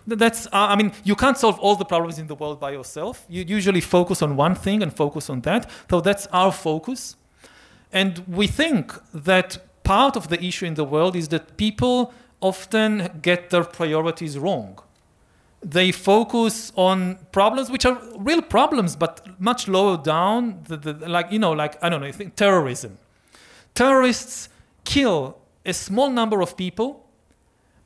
That's, 0.07 0.47
uh, 0.47 0.49
I 0.53 0.75
mean, 0.75 0.91
you 1.03 1.15
can't 1.15 1.37
solve 1.37 1.59
all 1.59 1.75
the 1.75 1.85
problems 1.85 2.19
in 2.19 2.27
the 2.27 2.35
world 2.35 2.59
by 2.59 2.71
yourself. 2.71 3.25
You 3.27 3.43
usually 3.43 3.81
focus 3.81 4.21
on 4.21 4.35
one 4.35 4.55
thing 4.55 4.81
and 4.81 4.93
focus 4.93 5.29
on 5.29 5.41
that. 5.41 5.69
So 5.89 6.01
that's 6.01 6.27
our 6.27 6.51
focus. 6.51 7.15
And 7.91 8.23
we 8.27 8.47
think 8.47 8.93
that 9.13 9.57
part 9.83 10.15
of 10.15 10.29
the 10.29 10.43
issue 10.43 10.65
in 10.65 10.75
the 10.75 10.85
world 10.85 11.15
is 11.15 11.27
that 11.29 11.57
people 11.57 12.13
often 12.41 13.19
get 13.21 13.49
their 13.49 13.63
priorities 13.63 14.37
wrong 14.37 14.79
they 15.63 15.91
focus 15.91 16.71
on 16.75 17.17
problems 17.31 17.69
which 17.69 17.85
are 17.85 18.01
real 18.17 18.41
problems 18.41 18.95
but 18.95 19.39
much 19.39 19.67
lower 19.67 19.95
down 19.97 20.59
the, 20.67 20.77
the, 20.77 20.93
like 21.07 21.31
you 21.31 21.37
know 21.37 21.51
like 21.51 21.81
i 21.83 21.89
don't 21.89 22.01
know 22.01 22.07
I 22.07 22.11
think 22.11 22.35
terrorism. 22.35 22.97
Terrorists 23.73 24.49
kill 24.83 25.37
a 25.65 25.73
small 25.73 26.09
number 26.09 26.41
of 26.41 26.57
people 26.57 27.05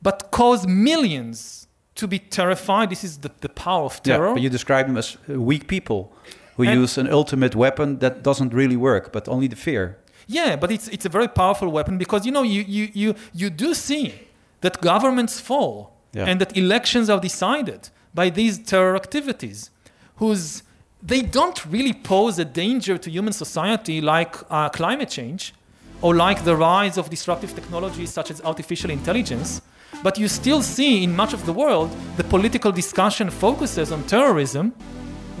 but 0.02 0.30
cause 0.30 0.66
millions 0.66 1.66
to 1.96 2.06
be 2.06 2.18
terrified. 2.18 2.90
This 2.90 3.02
is 3.04 3.18
the, 3.18 3.30
the 3.40 3.48
power 3.48 3.84
of 3.84 4.02
terror. 4.02 4.28
Yeah, 4.28 4.34
but 4.34 4.42
you 4.42 4.50
describe 4.50 4.86
them 4.86 4.96
as 4.96 5.16
weak 5.28 5.66
people 5.66 6.12
who 6.56 6.64
And- 6.64 6.80
use 6.80 6.98
an 6.98 7.08
ultimate 7.10 7.54
weapon 7.56 7.98
that 7.98 8.22
doesn't 8.22 8.52
really 8.52 8.76
work, 8.76 9.12
but 9.12 9.28
only 9.28 9.48
the 9.48 9.56
fear. 9.56 9.96
Yeah, 10.26 10.56
but 10.56 10.70
it's, 10.70 10.88
it's 10.88 11.06
a 11.06 11.08
very 11.08 11.28
powerful 11.28 11.68
weapon 11.70 11.98
because 11.98 12.26
you 12.26 12.32
know 12.32 12.42
you, 12.42 12.62
you, 12.66 12.88
you, 12.92 13.14
you 13.32 13.48
do 13.50 13.74
see 13.74 14.14
that 14.60 14.80
governments 14.80 15.40
fall 15.40 15.95
Yeah. 16.16 16.24
and 16.28 16.40
that 16.40 16.56
elections 16.56 17.10
are 17.10 17.20
decided 17.20 17.90
by 18.14 18.30
these 18.30 18.58
terror 18.58 18.96
activities, 18.96 19.70
whose 20.16 20.62
they 21.02 21.20
don't 21.20 21.58
really 21.66 21.92
pose 21.92 22.38
a 22.38 22.44
danger 22.44 22.96
to 22.96 23.10
human 23.10 23.34
society 23.34 24.00
like 24.00 24.34
uh, 24.50 24.70
climate 24.70 25.10
change 25.10 25.52
or 26.00 26.14
like 26.14 26.44
the 26.44 26.56
rise 26.56 26.96
of 26.96 27.10
disruptive 27.10 27.54
technologies 27.54 28.10
such 28.18 28.30
as 28.30 28.40
artificial 28.42 28.90
intelligence. 28.90 29.60
But 30.02 30.18
you 30.18 30.28
still 30.28 30.62
see 30.62 31.04
in 31.04 31.14
much 31.14 31.32
of 31.34 31.44
the 31.44 31.52
world 31.52 31.90
the 32.16 32.24
political 32.24 32.72
discussion 32.72 33.30
focuses 33.30 33.92
on 33.92 34.02
terrorism, 34.04 34.72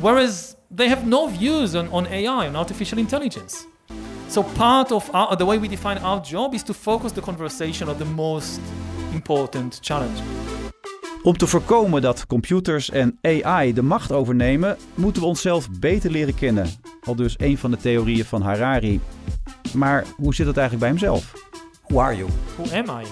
whereas 0.00 0.56
they 0.70 0.88
have 0.88 1.06
no 1.06 1.26
views 1.26 1.74
on, 1.74 1.88
on 1.88 2.06
AI, 2.06 2.48
on 2.48 2.54
artificial 2.54 2.98
intelligence. 2.98 3.66
So 4.28 4.42
part 4.42 4.92
of 4.92 5.10
our, 5.14 5.36
the 5.36 5.46
way 5.46 5.56
we 5.56 5.68
define 5.68 5.98
our 5.98 6.20
job 6.20 6.54
is 6.54 6.62
to 6.64 6.74
focus 6.74 7.12
the 7.12 7.22
conversation 7.22 7.88
on 7.88 7.96
the 7.98 8.04
most 8.04 8.60
important 9.14 9.80
challenge. 9.82 10.20
Om 11.26 11.36
te 11.36 11.46
voorkomen 11.46 12.02
dat 12.02 12.26
computers 12.26 12.90
en 12.90 13.18
AI 13.22 13.72
de 13.72 13.82
macht 13.82 14.12
overnemen, 14.12 14.76
moeten 14.94 15.22
we 15.22 15.28
onszelf 15.28 15.70
beter 15.70 16.10
leren 16.10 16.34
kennen. 16.34 16.66
Al 17.04 17.14
dus 17.14 17.34
een 17.38 17.58
van 17.58 17.70
de 17.70 17.76
theorieën 17.76 18.24
van 18.24 18.42
Harari. 18.42 19.00
Maar 19.74 20.04
hoe 20.16 20.34
zit 20.34 20.46
het 20.46 20.56
eigenlijk 20.56 20.78
bij 20.78 20.88
hemzelf? 20.88 21.32
Who 21.86 22.00
are 22.00 22.16
you? 22.16 22.28
Who 22.56 22.76
am 22.76 23.00
I? 23.00 23.04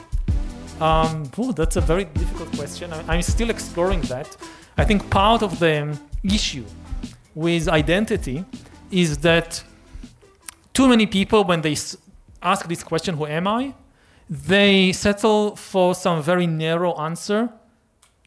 Um, 0.81 1.23
ooh, 1.39 1.53
that's 1.53 1.77
a 1.77 1.81
very 1.81 2.09
difficult 2.13 2.57
question. 2.57 2.91
I'm 3.11 3.23
still 3.23 3.49
exploring 3.49 4.05
that. 4.05 4.39
I 4.81 4.85
think 4.85 5.09
part 5.09 5.43
of 5.43 5.59
the 5.59 5.91
issue 6.23 6.65
with 7.33 7.69
identity 7.69 8.45
is 8.89 9.17
that 9.19 9.65
too 10.73 10.89
many 10.89 11.07
people, 11.07 11.45
when 11.45 11.61
they 11.61 11.77
ask 12.39 12.67
this 12.67 12.85
question, 12.85 13.17
who 13.17 13.27
am 13.27 13.47
I? 13.61 13.75
They 14.47 14.93
settle 14.93 15.57
for 15.57 15.95
some 15.95 16.23
very 16.23 16.47
narrow 16.47 16.95
answer, 16.99 17.49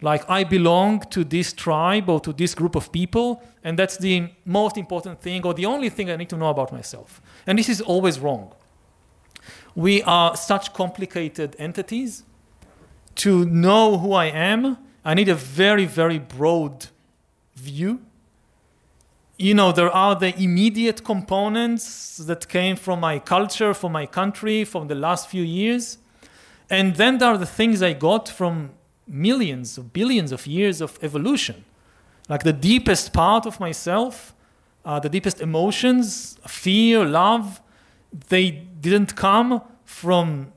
like 0.02 0.30
I 0.30 0.44
belong 0.44 1.00
to 1.10 1.24
this 1.24 1.54
tribe 1.54 2.10
or 2.10 2.20
to 2.20 2.32
this 2.32 2.54
group 2.54 2.76
of 2.76 2.92
people, 2.92 3.42
and 3.64 3.78
that's 3.80 3.98
the 3.98 4.30
most 4.46 4.78
important 4.78 5.22
thing 5.22 5.44
or 5.46 5.54
the 5.54 5.66
only 5.66 5.90
thing 5.90 6.12
I 6.12 6.16
need 6.16 6.30
to 6.30 6.38
know 6.38 6.50
about 6.50 6.72
myself. 6.72 7.22
And 7.48 7.58
this 7.58 7.70
is 7.70 7.82
always 7.82 8.20
wrong. 8.20 8.54
We 9.76 10.04
are 10.04 10.36
such 10.36 10.74
complicated 10.74 11.56
entities. 11.60 12.24
To 13.16 13.46
know 13.46 13.98
who 13.98 14.14
I 14.14 14.26
am, 14.26 14.78
I 15.04 15.16
need 15.16 15.30
a 15.30 15.36
very, 15.36 15.86
very 15.86 16.20
broad 16.20 16.88
view. 17.56 18.02
You 19.38 19.54
know, 19.54 19.72
there 19.72 19.92
are 19.92 20.16
the 20.16 20.36
immediate 20.40 21.04
components 21.04 22.18
that 22.18 22.48
came 22.48 22.76
from 22.76 23.00
my 23.00 23.20
culture, 23.20 23.74
from 23.74 23.92
my 23.92 24.06
country, 24.06 24.64
from 24.64 24.88
the 24.88 24.96
last 24.96 25.28
few 25.30 25.44
years. 25.44 25.98
And 26.70 26.96
then 26.96 27.18
there 27.18 27.30
are 27.30 27.38
the 27.38 27.46
things 27.46 27.82
I 27.82 27.94
got 27.94 28.28
from 28.28 28.72
millions 29.08 29.78
or 29.78 29.84
billions 29.84 30.32
of 30.32 30.46
years 30.48 30.82
of 30.82 31.00
evolution. 31.02 31.64
Like 32.30 32.44
the 32.44 32.54
deepest 32.54 33.14
part 33.14 33.46
of 33.46 33.60
myself, 33.60 34.34
uh, 34.86 35.00
the 35.00 35.10
deepest 35.10 35.42
emotions, 35.42 36.38
fear, 36.48 37.06
love, 37.06 37.62
they 38.30 38.52
didn't 38.52 39.16
come 39.16 39.62
from 39.86 40.52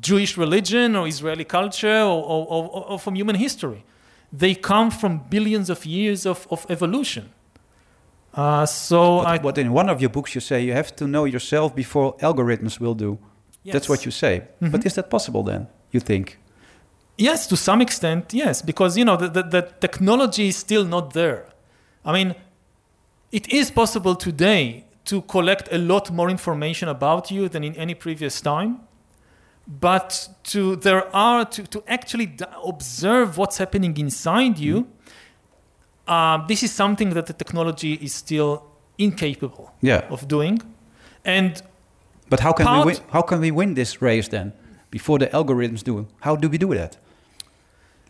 Jewish 0.00 0.36
religion 0.36 0.96
or 0.96 1.06
Israeli 1.06 1.44
culture 1.44 2.02
or, 2.02 2.22
or, 2.24 2.46
or, 2.48 2.84
or 2.90 2.98
from 2.98 3.14
human 3.16 3.36
history. 3.36 3.84
They 4.32 4.54
come 4.54 4.90
from 4.90 5.24
billions 5.28 5.68
of 5.70 5.84
years 5.84 6.24
of, 6.26 6.46
of 6.50 6.64
evolution. 6.70 7.30
Uh, 8.32 8.64
so 8.64 9.18
I, 9.18 9.32
What, 9.32 9.44
what 9.44 9.58
in 9.58 9.72
one 9.72 9.88
of 9.90 10.00
your 10.00 10.10
books 10.10 10.34
you 10.34 10.40
say 10.40 10.62
you 10.62 10.72
have 10.72 10.94
to 10.96 11.06
know 11.06 11.24
yourself 11.24 11.74
before 11.74 12.16
algorithms 12.18 12.78
will 12.78 12.94
do. 12.94 13.18
That's 13.64 13.88
what 13.88 14.04
you 14.04 14.10
say. 14.10 14.42
But 14.60 14.86
is 14.86 14.94
that 14.94 15.10
possible 15.10 15.42
then, 15.42 15.66
you 15.90 16.00
think? 16.00 16.38
Yes, 17.20 17.46
to 17.48 17.56
some 17.56 17.82
extent, 17.82 18.32
yes, 18.32 18.62
because 18.62 18.96
you 18.98 19.04
know 19.04 19.16
the, 19.16 19.28
the, 19.28 19.42
the 19.42 19.62
technology 19.80 20.48
is 20.48 20.56
still 20.56 20.84
not 20.86 21.12
there. 21.12 21.44
I 22.04 22.12
mean, 22.12 22.34
it 23.30 23.46
is 23.52 23.70
possible 23.70 24.14
today 24.16 24.84
to 25.04 25.20
collect 25.22 25.68
a 25.70 25.76
lot 25.78 26.10
more 26.10 26.30
information 26.30 26.88
about 26.88 27.30
you 27.30 27.48
than 27.48 27.62
in 27.62 27.74
any 27.76 27.94
previous 27.94 28.40
time. 28.40 28.80
But 29.66 30.28
to 30.44 30.76
there 30.76 31.14
are 31.14 31.44
to, 31.44 31.62
to 31.64 31.82
actually 31.86 32.26
d- 32.26 32.44
observe 32.66 33.36
what's 33.38 33.58
happening 33.58 33.96
inside 33.98 34.58
you, 34.58 34.86
uh, 36.08 36.38
this 36.48 36.62
is 36.62 36.72
something 36.72 37.10
that 37.14 37.26
the 37.26 37.32
technology 37.34 37.94
is 37.94 38.14
still 38.14 38.64
incapable 38.98 39.70
Yeah. 39.82 40.06
of 40.10 40.26
doing. 40.26 40.60
And 41.24 41.62
But 42.30 42.40
how 42.40 42.52
can 42.52 42.66
Part- 42.66 42.86
we 42.86 42.92
win, 42.94 43.02
how 43.12 43.22
can 43.22 43.40
we 43.40 43.50
win 43.50 43.74
this 43.74 44.00
race 44.02 44.28
then 44.28 44.52
before 44.90 45.18
the 45.18 45.26
algorithms 45.28 45.82
do? 45.84 46.06
How 46.20 46.34
do 46.36 46.48
we 46.48 46.56
do 46.58 46.74
that? 46.74 46.96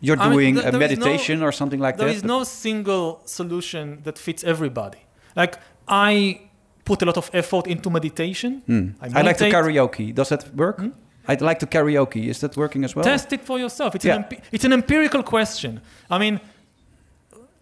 You're 0.01 0.19
I 0.19 0.23
mean, 0.29 0.31
doing 0.37 0.53
th- 0.55 0.65
a 0.67 0.71
there 0.71 0.81
is 0.91 0.97
no- 0.97 1.05
meditation 1.05 1.43
or 1.43 1.51
something 1.51 1.79
like 1.79 1.97
there 1.97 2.07
that. 2.07 2.15
is 2.15 2.23
no 2.23 2.43
single 2.43 3.21
solution 3.25 4.01
that 4.03 4.17
fits 4.17 4.43
everybody. 4.43 4.97
Like 5.35 5.53
I 5.87 6.41
put 6.85 7.01
a 7.01 7.05
lot 7.05 7.17
of 7.17 7.29
effort 7.33 7.67
into 7.67 7.89
meditation. 7.89 8.61
Hmm. 8.65 8.89
I, 9.01 9.21
like 9.21 9.37
to 9.37 9.49
karaoke. 9.49 10.13
Does 10.13 10.29
that 10.29 10.43
work? 10.55 10.81
I'd 11.27 11.41
like 11.41 11.59
to 11.59 11.67
karaoke. 11.67 12.27
Is 12.27 12.39
that 12.39 12.57
working 12.57 12.83
as 12.83 12.95
well? 12.95 13.05
Test 13.05 13.31
it 13.31 13.45
for 13.45 13.59
yourself. 13.59 13.93
It's, 13.95 14.05
Yeah. 14.05 14.15
an, 14.15 14.23
empi- 14.23 14.41
it's 14.51 14.65
an 14.65 14.73
empirical 14.73 15.21
question. 15.23 15.79
I 16.09 16.17
mean, 16.17 16.39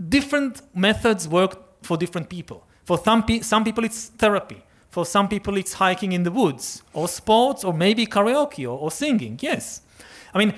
different 0.08 0.62
methods 0.76 1.28
work 1.28 1.84
for 1.84 1.98
different 1.98 2.30
people. 2.30 2.66
For 2.86 2.98
some, 2.98 3.24
pe- 3.24 3.42
some 3.42 3.64
people, 3.64 3.84
it's 3.84 4.06
therapy. 4.18 4.64
For 4.90 5.06
some 5.06 5.28
people, 5.28 5.58
it's 5.58 5.74
hiking 5.74 6.14
in 6.14 6.24
the 6.24 6.32
woods, 6.32 6.82
or 6.94 7.08
sports, 7.08 7.64
or 7.64 7.74
maybe 7.74 8.08
karaoke, 8.08 8.64
or, 8.66 8.78
or 8.80 8.90
singing. 8.92 9.38
Yes. 9.42 9.82
I 10.34 10.40
mean, 10.40 10.54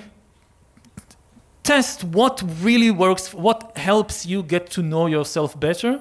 test 1.62 2.04
what 2.04 2.42
really 2.60 2.90
works, 2.90 3.32
what 3.32 3.76
helps 3.76 4.26
you 4.26 4.42
get 4.42 4.70
to 4.70 4.82
know 4.82 5.06
yourself 5.06 5.58
better. 5.58 6.00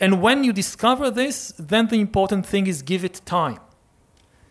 And 0.00 0.20
when 0.20 0.44
you 0.44 0.52
discover 0.52 1.10
this, 1.10 1.52
then 1.58 1.88
the 1.88 2.00
important 2.00 2.46
thing 2.46 2.66
is 2.66 2.82
give 2.82 3.04
it 3.04 3.20
time. 3.24 3.60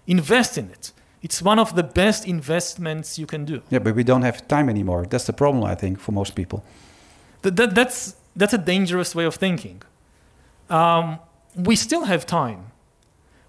Invest 0.07 0.57
in 0.57 0.69
it. 0.69 0.93
It's 1.21 1.41
one 1.41 1.59
of 1.59 1.75
the 1.75 1.83
best 1.83 2.27
investments 2.27 3.19
you 3.19 3.27
can 3.27 3.45
do. 3.45 3.61
Yeah, 3.69 3.79
but 3.79 3.95
we 3.95 4.03
don't 4.03 4.23
have 4.23 4.47
time 4.47 4.69
anymore. 4.69 5.05
That's 5.05 5.25
the 5.25 5.33
problem, 5.33 5.63
I 5.63 5.75
think, 5.75 5.99
for 5.99 6.11
most 6.11 6.35
people. 6.35 6.63
Th- 7.43 7.53
that, 7.55 7.75
that's, 7.75 8.15
that's 8.35 8.53
a 8.53 8.57
dangerous 8.57 9.13
way 9.13 9.25
of 9.25 9.35
thinking. 9.35 9.83
Um, 10.69 11.19
we 11.55 11.75
still 11.75 12.05
have 12.05 12.25
time. 12.25 12.71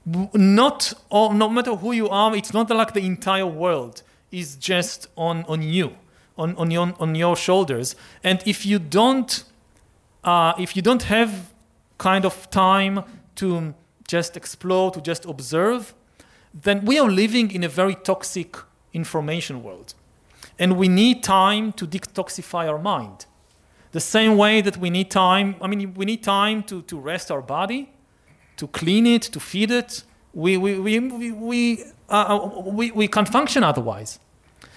Not 0.04 0.92
all, 1.08 1.32
no 1.32 1.48
matter 1.48 1.76
who 1.76 1.92
you 1.92 2.08
are, 2.08 2.36
it's 2.36 2.52
not 2.52 2.68
like 2.68 2.92
the 2.92 3.06
entire 3.06 3.46
world 3.46 4.02
is 4.30 4.56
just 4.56 5.06
on, 5.16 5.44
on 5.44 5.62
you, 5.62 5.92
on, 6.36 6.56
on, 6.56 6.70
your, 6.70 6.94
on 6.98 7.14
your 7.14 7.36
shoulders. 7.36 7.96
And 8.22 8.42
if 8.46 8.64
you 8.66 8.78
don't, 8.78 9.44
uh, 10.24 10.54
if 10.58 10.76
you 10.76 10.82
don't 10.82 11.02
have 11.04 11.52
kind 11.98 12.24
of 12.24 12.50
time 12.50 13.04
to 13.36 13.74
just 14.08 14.36
explore, 14.36 14.90
to 14.90 15.00
just 15.00 15.24
observe, 15.24 15.94
then 16.54 16.84
we 16.84 16.98
are 16.98 17.10
living 17.10 17.50
in 17.50 17.64
a 17.64 17.68
very 17.68 17.94
toxic 17.94 18.56
information 18.92 19.62
world. 19.62 19.94
And 20.58 20.76
we 20.76 20.88
need 20.88 21.22
time 21.22 21.72
to 21.72 21.86
detoxify 21.86 22.68
our 22.68 22.78
mind. 22.78 23.26
The 23.92 24.00
same 24.00 24.36
way 24.36 24.60
that 24.62 24.76
we 24.76 24.90
need 24.90 25.10
time, 25.10 25.56
I 25.60 25.66
mean, 25.66 25.94
we 25.94 26.04
need 26.04 26.22
time 26.22 26.62
to, 26.64 26.82
to 26.82 26.98
rest 26.98 27.30
our 27.30 27.42
body, 27.42 27.90
to 28.56 28.66
clean 28.66 29.06
it, 29.06 29.22
to 29.22 29.40
feed 29.40 29.70
it. 29.70 30.04
We, 30.34 30.56
we, 30.56 30.78
we, 30.78 30.98
we, 30.98 31.32
we, 31.32 31.84
uh, 32.08 32.50
we, 32.64 32.90
we 32.90 33.08
can't 33.08 33.28
function 33.28 33.62
otherwise. 33.64 34.18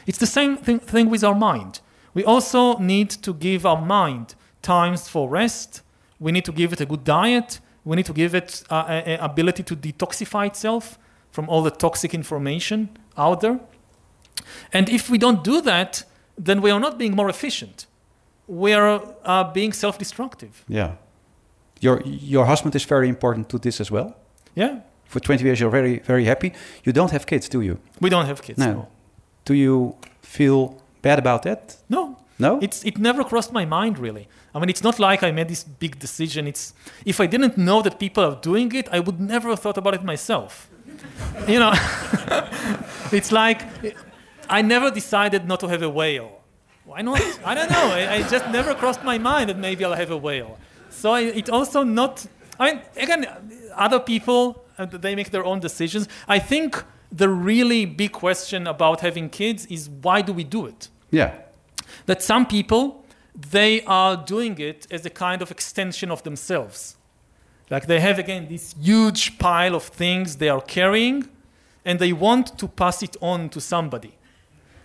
It's 0.05 0.17
the 0.17 0.27
same 0.27 0.57
thing, 0.57 0.79
thing 0.79 1.09
with 1.09 1.23
our 1.23 1.35
mind. 1.35 1.81
We 2.13 2.23
also 2.23 2.77
need 2.77 3.09
to 3.09 3.33
give 3.33 3.65
our 3.65 3.81
mind 3.81 4.35
times 4.61 5.09
for 5.09 5.29
rest. 5.29 5.81
We 6.19 6.31
need 6.31 6.45
to 6.45 6.51
give 6.51 6.73
it 6.73 6.81
a 6.81 6.85
good 6.85 7.03
diet. 7.03 7.59
We 7.83 7.95
need 7.95 8.05
to 8.05 8.13
give 8.13 8.33
it 8.33 8.63
uh, 8.69 8.85
an 8.87 9.19
ability 9.19 9.63
to 9.63 9.75
detoxify 9.75 10.47
itself 10.47 10.97
from 11.31 11.49
all 11.49 11.61
the 11.61 11.71
toxic 11.71 12.13
information 12.13 12.89
out 13.17 13.41
there. 13.41 13.59
And 14.71 14.89
if 14.89 15.09
we 15.09 15.17
don't 15.17 15.43
do 15.43 15.61
that, 15.61 16.03
then 16.37 16.61
we 16.61 16.71
are 16.71 16.79
not 16.79 16.97
being 16.97 17.15
more 17.15 17.29
efficient. 17.29 17.87
We 18.47 18.73
are 18.73 19.01
uh, 19.23 19.51
being 19.53 19.73
self 19.73 19.97
destructive. 19.97 20.63
Yeah. 20.67 20.91
Your 21.81 22.01
your 22.05 22.45
husband 22.45 22.75
is 22.75 22.85
very 22.85 23.07
important 23.07 23.49
to 23.49 23.57
this 23.57 23.81
as 23.81 23.91
well. 23.91 24.15
Yeah. 24.55 24.79
For 25.05 25.19
20 25.19 25.43
years, 25.43 25.59
you're 25.59 25.71
very 25.71 25.99
very 25.99 26.25
happy. 26.25 26.53
You 26.83 26.93
don't 26.93 27.11
have 27.11 27.25
kids, 27.25 27.49
do 27.49 27.61
you? 27.61 27.77
We 27.99 28.09
don't 28.09 28.25
have 28.25 28.41
kids. 28.41 28.59
No. 28.59 28.73
No. 28.73 28.87
Do 29.45 29.53
you 29.53 29.95
feel 30.21 30.81
bad 31.01 31.19
about 31.19 31.43
that? 31.43 31.77
No. 31.89 32.17
No. 32.37 32.59
It's, 32.61 32.83
it 32.83 32.97
never 32.97 33.23
crossed 33.23 33.53
my 33.53 33.63
mind, 33.63 33.97
really. 33.97 34.27
I 34.53 34.59
mean, 34.59 34.69
it's 34.69 34.83
not 34.83 34.99
like 34.99 35.23
I 35.23 35.31
made 35.31 35.47
this 35.47 35.63
big 35.63 35.99
decision. 35.99 36.47
It's, 36.47 36.73
if 37.05 37.21
I 37.21 37.27
didn't 37.27 37.57
know 37.57 37.81
that 37.81 37.97
people 37.97 38.23
are 38.23 38.35
doing 38.35 38.73
it, 38.73 38.89
I 38.91 38.99
would 38.99 39.19
never 39.19 39.49
have 39.49 39.59
thought 39.59 39.77
about 39.77 39.93
it 39.93 40.03
myself. 40.03 40.69
you 41.47 41.59
know, 41.59 41.73
it's 43.11 43.31
like 43.31 43.61
I 44.49 44.61
never 44.61 44.91
decided 44.91 45.47
not 45.47 45.59
to 45.61 45.67
have 45.67 45.81
a 45.81 45.89
whale. 45.89 46.41
Why 46.85 47.01
not? 47.01 47.21
I 47.43 47.55
don't 47.55 47.69
know. 47.69 47.87
I, 47.91 48.15
I 48.15 48.23
just 48.23 48.47
never 48.51 48.75
crossed 48.75 49.03
my 49.03 49.17
mind 49.17 49.49
that 49.49 49.57
maybe 49.57 49.83
I'll 49.83 49.93
have 49.93 50.11
a 50.11 50.17
whale. 50.17 50.57
So 50.89 51.11
I, 51.11 51.21
it 51.21 51.49
also 51.49 51.83
not. 51.83 52.25
I 52.59 52.73
mean, 52.73 52.81
again, 52.95 53.27
other 53.75 53.99
people 53.99 54.63
uh, 54.77 54.85
they 54.85 55.15
make 55.15 55.31
their 55.31 55.43
own 55.43 55.59
decisions. 55.59 56.07
I 56.27 56.39
think 56.39 56.83
the 57.15 57.29
really 57.29 57.85
big 57.85 58.11
question 58.11 58.67
about 58.67 59.01
having 59.01 59.29
kids 59.29 59.65
is 59.67 59.89
why 59.89 60.21
do 60.21 60.33
we 60.33 60.43
do 60.43 60.65
it? 60.65 60.89
yeah. 61.11 61.31
that 62.05 62.21
some 62.21 62.45
people 62.45 63.05
they 63.51 63.81
are 63.83 64.15
doing 64.17 64.57
it 64.59 64.87
as 64.91 65.05
a 65.05 65.09
kind 65.09 65.41
of 65.41 65.51
extension 65.51 66.09
of 66.11 66.23
themselves 66.23 66.95
like 67.69 67.85
they 67.87 67.99
have 67.99 68.17
again 68.19 68.47
this 68.47 68.75
huge 68.81 69.37
pile 69.37 69.75
of 69.75 69.83
things 69.83 70.37
they 70.37 70.49
are 70.49 70.61
carrying 70.61 71.27
and 71.83 71.99
they 71.99 72.13
want 72.13 72.57
to 72.57 72.67
pass 72.67 73.03
it 73.03 73.15
on 73.21 73.49
to 73.49 73.59
somebody 73.59 74.13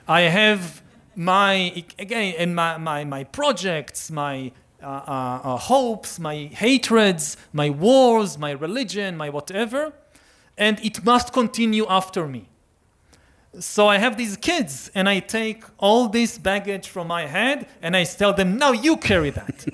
i 0.09 0.23
have 0.23 0.83
my 1.15 1.85
again 1.99 2.35
and 2.39 2.55
my, 2.55 2.77
my, 2.79 3.05
my 3.05 3.25
projects 3.25 4.11
my 4.11 4.53
uh, 4.83 4.87
uh, 4.87 5.41
uh, 5.45 5.57
hopes 5.57 6.19
my 6.19 6.37
hatreds 6.53 7.37
my 7.53 7.69
wars 7.71 8.39
my 8.39 8.53
religion 8.53 9.17
my 9.17 9.29
whatever 9.29 9.93
and 10.61 10.79
it 10.85 11.03
must 11.05 11.33
continue 11.33 11.87
after 11.89 12.29
me. 12.29 12.47
So 13.59 13.89
I 13.89 13.99
have 13.99 14.17
these 14.17 14.37
kids, 14.37 14.91
and 14.95 15.09
I 15.09 15.19
take 15.19 15.65
all 15.79 16.07
this 16.09 16.39
baggage 16.39 16.87
from 16.89 17.09
my 17.09 17.27
head, 17.27 17.67
and 17.83 17.97
I 17.97 18.05
tell 18.05 18.33
them, 18.33 18.59
now 18.59 18.71
you 18.71 18.97
carry 18.97 19.31
that. 19.31 19.67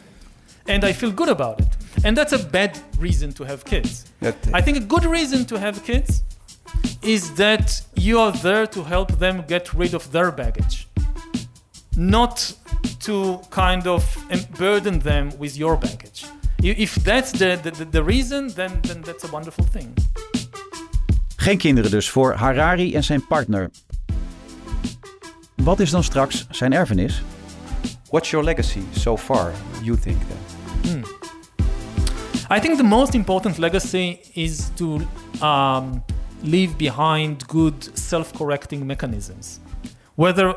and 0.68 0.84
I 0.84 0.92
feel 0.92 1.10
good 1.10 1.30
about 1.30 1.60
it. 1.60 1.68
And 2.04 2.16
that's 2.16 2.32
a 2.32 2.38
bad 2.38 2.78
reason 2.98 3.32
to 3.32 3.44
have 3.44 3.64
kids. 3.64 4.04
I 4.52 4.60
think 4.60 4.76
a 4.76 4.86
good 4.94 5.04
reason 5.04 5.46
to 5.46 5.58
have 5.58 5.82
kids 5.82 6.22
is 7.02 7.34
that 7.34 7.80
you 7.96 8.20
are 8.20 8.30
there 8.30 8.66
to 8.66 8.84
help 8.84 9.18
them 9.18 9.44
get 9.48 9.74
rid 9.74 9.94
of 9.94 10.12
their 10.12 10.30
baggage, 10.30 10.86
not 11.96 12.54
to 13.00 13.40
kind 13.50 13.86
of 13.86 14.02
burden 14.58 15.00
them 15.00 15.36
with 15.38 15.56
your 15.56 15.76
baggage. 15.76 16.26
If 16.62 16.94
that's 16.94 17.30
the, 17.30 17.58
the, 17.62 17.88
the, 17.90 18.04
reason, 18.04 18.52
then, 18.54 18.80
then 18.82 19.02
that's 19.02 19.24
a 19.24 19.28
wonderful 19.30 19.64
thing. 19.72 19.94
Geen 21.36 21.58
kinderen 21.58 21.90
dus 21.90 22.10
voor 22.10 22.34
Harari 22.34 22.94
en 22.94 23.04
zijn 23.04 23.26
partner. 23.26 23.70
Wat 25.54 25.80
is 25.80 25.90
dan 25.90 26.04
straks 26.04 26.46
zijn 26.50 26.72
erfenis? 26.72 27.22
What's 28.10 28.30
your 28.30 28.44
legacy 28.44 28.80
so 28.90 29.16
far, 29.16 29.52
you 29.82 29.98
think 29.98 30.16
then? 30.18 30.48
I 32.50 32.58
think 32.60 32.76
the 32.78 32.82
most 32.82 33.14
important 33.14 33.58
legacy 33.58 34.18
is 34.32 34.70
to 34.74 35.00
um, 35.42 36.02
leave 36.42 36.76
behind 36.76 37.44
good 37.46 37.90
self-correcting 37.92 38.86
mechanisms, 38.86 39.60
whether 40.14 40.56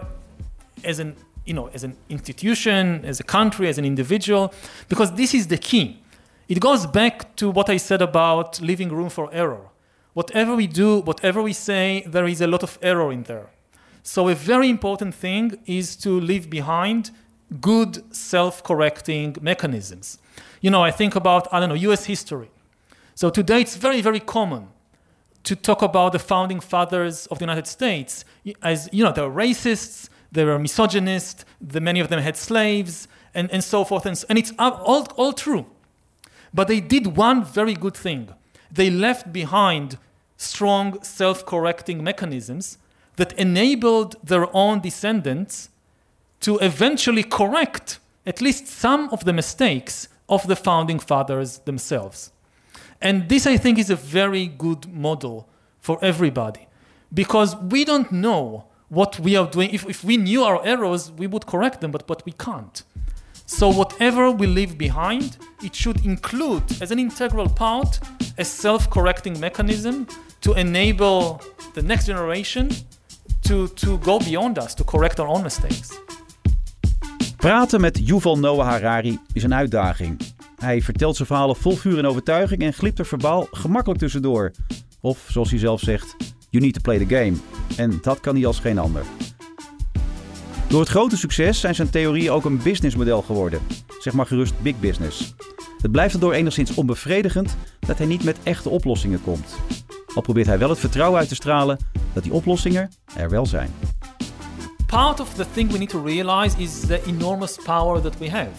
as 0.83 0.99
an 0.99 1.15
you 1.45 1.53
know 1.53 1.69
as 1.73 1.83
an 1.83 1.97
institution, 2.09 3.03
as 3.05 3.19
a 3.19 3.23
country, 3.23 3.67
as 3.67 3.77
an 3.77 3.85
individual, 3.85 4.53
because 4.89 5.13
this 5.13 5.33
is 5.33 5.47
the 5.47 5.57
key. 5.57 6.01
It 6.47 6.59
goes 6.59 6.85
back 6.85 7.35
to 7.37 7.49
what 7.49 7.69
I 7.69 7.77
said 7.77 8.01
about 8.01 8.59
leaving 8.61 8.89
room 8.89 9.09
for 9.09 9.29
error. 9.33 9.69
Whatever 10.13 10.55
we 10.55 10.67
do, 10.67 10.99
whatever 10.99 11.41
we 11.41 11.53
say, 11.53 12.03
there 12.05 12.27
is 12.27 12.41
a 12.41 12.47
lot 12.47 12.63
of 12.63 12.77
error 12.81 13.11
in 13.11 13.23
there. 13.23 13.49
So 14.03 14.27
a 14.27 14.35
very 14.35 14.69
important 14.69 15.15
thing 15.15 15.57
is 15.65 15.95
to 15.97 16.19
leave 16.19 16.49
behind 16.49 17.11
good 17.61 18.13
self-correcting 18.13 19.37
mechanisms. 19.41 20.17
You 20.59 20.71
know, 20.71 20.83
I 20.83 20.91
think 20.91 21.15
about 21.15 21.47
I 21.53 21.59
don't 21.59 21.69
know 21.69 21.75
U.S. 21.75 22.05
history. 22.05 22.49
So 23.15 23.29
today 23.29 23.61
it's 23.61 23.75
very 23.75 24.01
very 24.01 24.19
common 24.19 24.67
to 25.43 25.55
talk 25.55 25.81
about 25.81 26.11
the 26.11 26.19
founding 26.19 26.59
fathers 26.59 27.25
of 27.27 27.39
the 27.39 27.43
United 27.43 27.67
States 27.67 28.25
as 28.61 28.89
you 28.91 29.03
know 29.03 29.11
they're 29.11 29.29
racists, 29.29 30.09
they 30.31 30.45
were 30.45 30.57
misogynists, 30.57 31.45
the, 31.59 31.81
many 31.81 31.99
of 31.99 32.09
them 32.09 32.19
had 32.19 32.37
slaves, 32.37 33.07
and, 33.33 33.49
and 33.51 33.63
so 33.63 33.83
forth 33.83 34.05
and 34.05 34.23
and 34.29 34.37
it's 34.37 34.53
all 34.59 35.07
all 35.15 35.33
true. 35.33 35.65
But 36.53 36.67
they 36.67 36.81
did 36.81 37.17
one 37.17 37.43
very 37.43 37.73
good 37.73 37.95
thing. 37.95 38.29
They 38.71 38.89
left 38.89 39.31
behind 39.31 39.97
strong 40.37 41.01
self 41.03 41.45
correcting 41.45 42.03
mechanisms 42.03 42.77
that 43.15 43.33
enabled 43.33 44.15
their 44.23 44.53
own 44.55 44.81
descendants 44.81 45.69
to 46.41 46.57
eventually 46.59 47.23
correct 47.23 47.99
at 48.25 48.41
least 48.41 48.67
some 48.67 49.09
of 49.09 49.23
the 49.25 49.33
mistakes 49.33 50.07
of 50.27 50.47
the 50.47 50.55
founding 50.55 50.99
fathers 50.99 51.59
themselves. 51.59 52.31
And 53.01 53.29
this, 53.29 53.47
I 53.47 53.57
think, 53.57 53.77
is 53.77 53.89
a 53.89 53.95
very 53.95 54.47
good 54.47 54.91
model 54.93 55.47
for 55.79 55.97
everybody 56.01 56.67
because 57.13 57.55
we 57.55 57.83
don't 57.83 58.11
know 58.11 58.65
what 58.91 59.17
we 59.19 59.37
are 59.37 59.47
doing. 59.49 59.69
If, 59.71 59.85
if 59.87 60.03
we 60.03 60.17
knew 60.17 60.43
our 60.43 60.63
errors, 60.65 61.11
we 61.17 61.25
would 61.25 61.45
correct 61.45 61.79
them, 61.79 61.91
but, 61.91 62.05
but 62.05 62.23
we 62.25 62.33
can't. 62.33 62.83
So, 63.45 63.69
whatever 63.69 64.31
we 64.31 64.47
leave 64.47 64.77
behind, 64.77 65.37
it 65.63 65.75
should 65.75 66.05
include, 66.05 66.63
as 66.81 66.91
an 66.91 66.99
integral 66.99 67.49
part, 67.49 67.99
a 68.37 68.43
self 68.43 68.89
correcting 68.89 69.39
mechanism 69.39 70.07
to 70.41 70.53
enable 70.53 71.41
the 71.73 71.81
next 71.81 72.05
generation 72.05 72.69
to, 73.43 73.67
to 73.67 73.97
go 73.97 74.19
beyond 74.19 74.57
us, 74.57 74.73
to 74.75 74.83
correct 74.83 75.19
our 75.19 75.27
own 75.27 75.43
mistakes. 75.43 75.99
Praten 77.37 77.81
met 77.81 78.07
Yuval 78.07 78.39
Noah 78.39 78.67
Harari 78.67 79.19
is 79.33 79.43
een 79.43 79.53
uitdaging. 79.53 80.21
Hij 80.57 80.81
vertelt 80.81 81.15
zijn 81.15 81.27
verhalen 81.27 81.55
vol 81.55 81.75
vuur 81.75 81.97
en 81.97 82.05
overtuiging 82.05 82.61
en 82.61 82.73
glipt 82.73 82.99
er 82.99 83.05
verbaal 83.05 83.47
gemakkelijk 83.51 83.99
tussendoor. 83.99 84.51
Of 85.01 85.25
zoals 85.29 85.49
hij 85.49 85.59
zelf 85.59 85.79
zegt, 85.79 86.15
you 86.51 86.63
need 86.63 86.73
to 86.73 86.81
play 86.81 86.97
the 87.05 87.15
game. 87.15 87.33
En 87.75 87.99
dat 88.01 88.19
kan 88.19 88.35
hij 88.35 88.45
als 88.45 88.59
geen 88.59 88.77
ander. 88.77 89.03
Door 90.67 90.79
het 90.79 90.89
grote 90.89 91.17
succes 91.17 91.59
zijn 91.59 91.75
zijn 91.75 91.89
theorieën 91.89 92.31
ook 92.31 92.45
een 92.45 92.57
businessmodel 92.57 93.21
geworden. 93.21 93.59
Zeg 93.99 94.13
maar 94.13 94.25
gerust 94.25 94.61
big 94.61 94.79
business. 94.79 95.35
Het 95.81 95.91
blijft 95.91 96.11
daardoor 96.11 96.33
enigszins 96.33 96.73
onbevredigend 96.73 97.57
dat 97.79 97.97
hij 97.97 98.07
niet 98.07 98.23
met 98.23 98.37
echte 98.43 98.69
oplossingen 98.69 99.21
komt. 99.21 99.55
Al 100.15 100.21
probeert 100.21 100.47
hij 100.47 100.57
wel 100.57 100.69
het 100.69 100.79
vertrouwen 100.79 101.19
uit 101.19 101.27
te 101.27 101.35
stralen 101.35 101.77
dat 102.13 102.23
die 102.23 102.33
oplossingen 102.33 102.91
er 103.15 103.29
wel 103.29 103.45
zijn. 103.45 103.69
part 104.91 105.21
of 105.21 105.35
the 105.35 105.45
thing 105.45 105.71
we 105.71 105.77
need 105.77 105.89
to 105.89 105.99
realize 105.99 106.53
is 106.57 106.81
the 106.81 106.99
enormous 107.07 107.57
power 107.57 108.01
that 108.01 108.17
we 108.19 108.29
have. 108.29 108.51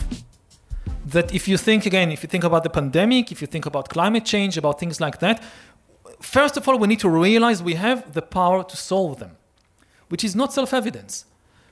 That 1.05 1.31
if 1.33 1.47
you 1.47 1.59
think 1.59 1.85
again, 1.87 2.11
if 2.11 2.23
you 2.23 2.29
think 2.29 2.45
about 2.45 2.63
the 2.63 2.71
pandemic, 2.71 3.31
if 3.31 3.41
you 3.41 3.47
think 3.47 3.67
about 3.67 3.89
climate 3.89 4.25
change, 4.25 4.57
about 4.57 4.79
things 4.79 4.99
like 4.99 5.19
that, 5.19 5.43
first 6.23 6.57
of 6.57 6.69
all, 6.69 6.79
we 6.79 6.87
need 6.87 7.01
to 7.01 7.09
realize 7.09 7.63
we 7.63 7.75
have 7.75 8.13
the 8.13 8.23
power 8.23 8.65
to 8.65 8.77
solve 8.77 9.19
them, 9.19 9.37
which 10.09 10.25
is 10.25 10.35
not 10.35 10.53
self 10.53 10.73
evidence. 10.73 11.27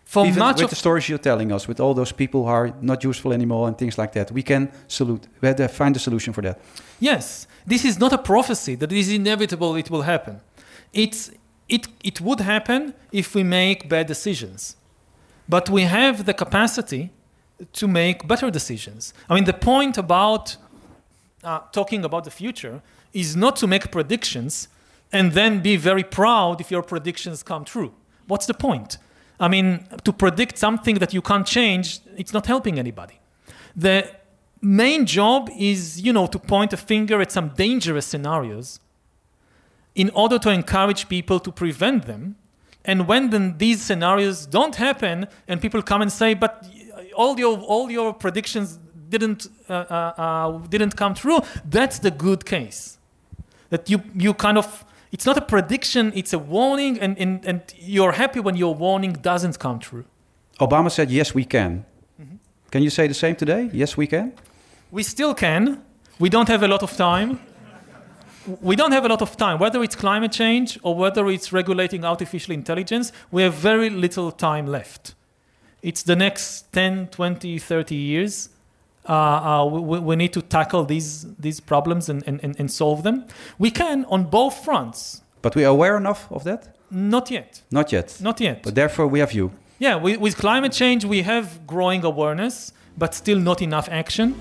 For 0.05 0.27
Even 0.27 0.41
much 0.41 0.57
with 0.57 0.65
of 0.65 0.71
the 0.71 0.77
stories 0.77 1.09
you're 1.09 1.19
telling 1.19 1.53
us, 1.53 1.69
with 1.69 1.79
all 1.79 1.95
those 1.95 2.11
people 2.11 2.43
who 2.43 2.49
are 2.49 2.75
not 2.81 3.05
useful 3.05 3.33
anymore 3.33 3.69
and 3.69 3.79
things 3.79 3.97
like 3.97 4.13
that, 4.15 4.33
we 4.33 4.43
can 4.43 4.73
salute, 4.89 5.29
we 5.41 5.47
have 5.47 5.57
to 5.59 5.69
find 5.69 5.95
a 5.95 6.01
solution 6.01 6.33
for 6.33 6.43
that. 6.43 6.59
Yes, 6.99 7.47
this 7.65 7.85
is 7.85 7.97
not 7.97 8.13
a 8.13 8.19
prophecy 8.19 8.75
that 8.75 8.91
it 8.91 8.99
is 8.99 9.13
inevitable 9.13 9.77
it 9.77 9.89
will 9.89 10.03
happen. 10.03 10.41
It's, 10.93 11.31
it, 11.69 11.87
it 12.03 12.21
would 12.21 12.41
happen 12.41 12.93
if 13.13 13.37
we 13.37 13.45
make 13.45 13.89
bad 13.89 14.09
decisions. 14.09 14.77
But 15.49 15.71
we 15.71 15.83
have 15.83 16.25
the 16.27 16.35
capacity 16.35 17.11
to 17.73 17.87
make 17.87 18.27
better 18.27 18.51
decisions. 18.51 19.15
I 19.29 19.35
mean, 19.37 19.45
the 19.45 19.53
point 19.53 19.97
about 19.97 20.57
uh, 21.45 21.61
talking 21.73 22.05
about 22.05 22.25
the 22.25 22.31
future 22.31 22.83
is 23.13 23.37
not 23.37 23.57
to 23.57 23.67
make 23.67 23.91
predictions 23.91 24.69
and 25.13 25.33
then 25.33 25.61
be 25.61 25.77
very 25.77 26.05
proud 26.05 26.61
if 26.61 26.71
your 26.71 26.83
predictions 26.83 27.43
come 27.43 27.65
true. 27.65 27.93
What's 28.27 28.47
the 28.47 28.55
point? 28.55 28.99
I 29.41 29.49
mean, 29.49 29.87
to 30.05 30.13
predict 30.13 30.59
something 30.59 30.97
that 30.97 31.15
you 31.15 31.23
can't 31.23 31.47
change, 31.47 32.01
it's 32.17 32.33
not 32.33 32.47
helping 32.47 32.79
anybody. 32.79 33.19
The 33.75 34.09
main 34.61 35.07
job 35.07 35.51
is, 35.57 36.01
you 36.01 36.13
know, 36.13 36.27
to 36.27 36.39
point 36.39 36.73
a 36.73 36.77
finger 36.77 37.21
at 37.21 37.33
some 37.33 37.49
dangerous 37.51 38.07
scenarios 38.07 38.81
in 39.95 40.11
order 40.11 40.39
to 40.39 40.51
encourage 40.51 41.09
people 41.09 41.41
to 41.41 41.51
prevent 41.51 42.07
them. 42.07 42.37
And 42.85 43.09
when 43.09 43.31
then 43.31 43.59
these 43.59 43.83
scenarios 43.83 44.47
don't 44.47 44.77
happen, 44.77 45.27
and 45.49 45.61
people 45.61 45.83
come 45.83 46.03
and 46.03 46.13
say, 46.13 46.35
"But 46.35 46.67
all 47.15 47.39
your 47.39 47.59
all 47.59 47.91
your 47.91 48.15
predictions 48.15 48.79
didn't 49.11 49.49
uh, 49.69 49.73
uh, 49.73 50.13
uh, 50.25 50.67
didn't 50.69 50.97
come 50.97 51.15
true," 51.15 51.41
that's 51.71 51.99
the 51.99 52.11
good 52.11 52.45
case. 52.45 52.99
That 53.69 53.91
you 53.91 54.03
you 54.15 54.35
kind 54.35 54.59
of 54.59 54.85
it's 55.13 55.27
not 55.27 55.37
a 55.37 55.43
prediction; 55.43 56.13
it's 56.15 56.33
a 56.33 56.39
warning, 56.39 57.01
and 57.01 57.19
and, 57.19 57.45
and 57.47 57.61
you're 57.79 58.13
happy 58.13 58.41
when 58.41 58.57
your 58.57 58.75
warning 58.75 59.13
doesn't 59.23 59.59
come 59.59 59.79
true. 59.79 60.05
Obama 60.61 60.91
said, 60.91 61.11
yes, 61.11 61.35
we 61.35 61.45
can. 61.45 61.85
Can 62.71 62.83
you 62.83 62.91
say 62.91 63.09
the 63.09 63.15
same 63.15 63.35
today? 63.35 63.69
Yes, 63.73 63.97
we 63.97 64.07
can? 64.07 64.33
We 64.91 65.03
still 65.03 65.35
can. 65.35 65.83
We 66.19 66.29
don't 66.29 66.49
have 66.49 66.63
a 66.63 66.69
lot 66.69 66.83
of 66.83 66.97
time. 66.97 67.41
We 68.61 68.77
don't 68.77 68.93
have 68.93 69.05
a 69.05 69.09
lot 69.09 69.23
of 69.23 69.37
time. 69.37 69.59
Whether 69.59 69.83
it's 69.83 69.97
climate 69.97 70.33
change 70.33 70.79
or 70.83 70.95
whether 70.95 71.29
it's 71.29 71.53
regulating 71.53 72.05
artificial 72.05 72.55
intelligence, 72.55 73.13
we 73.31 73.43
have 73.43 73.55
very 73.55 73.91
little 73.91 74.31
time 74.31 74.67
left. 74.67 75.15
It's 75.83 76.03
the 76.03 76.15
next 76.15 76.73
10, 76.73 77.09
20, 77.09 77.59
30 77.59 77.95
years. 77.95 78.51
Uh, 79.09 79.13
uh, 79.13 79.65
we, 79.67 79.99
we 79.99 80.17
need 80.17 80.33
to 80.33 80.43
tackle 80.43 80.85
these, 80.85 81.27
these 81.37 81.59
problems 81.61 82.09
and, 82.09 82.23
and, 82.27 82.57
and- 82.59 82.71
solve 82.71 83.03
them. 83.03 83.25
We 83.59 83.71
can 83.71 84.05
on 84.09 84.25
both 84.25 84.65
fronts. 84.65 85.23
But 85.43 85.57
we 85.57 85.65
are 85.65 85.73
aware 85.73 85.97
enough 85.97 86.31
of 86.31 86.45
that? 86.45 86.77
Not 86.91 87.31
yet. 87.31 87.63
Not 87.71 87.93
yet. 87.93 88.19
Not 88.21 88.41
yet. 88.41 88.63
But 88.63 88.75
therefore, 88.75 89.07
we 89.07 89.21
have 89.21 89.33
you. 89.33 89.53
Yeah, 89.79 89.97
with, 89.97 90.21
with 90.21 90.37
climate 90.37 90.73
change, 90.73 91.05
we 91.05 91.23
have 91.23 91.67
growing 91.67 92.05
awareness, 92.05 92.73
but 92.99 93.15
still 93.15 93.39
not 93.39 93.63
enough 93.63 93.89
action. 93.91 94.35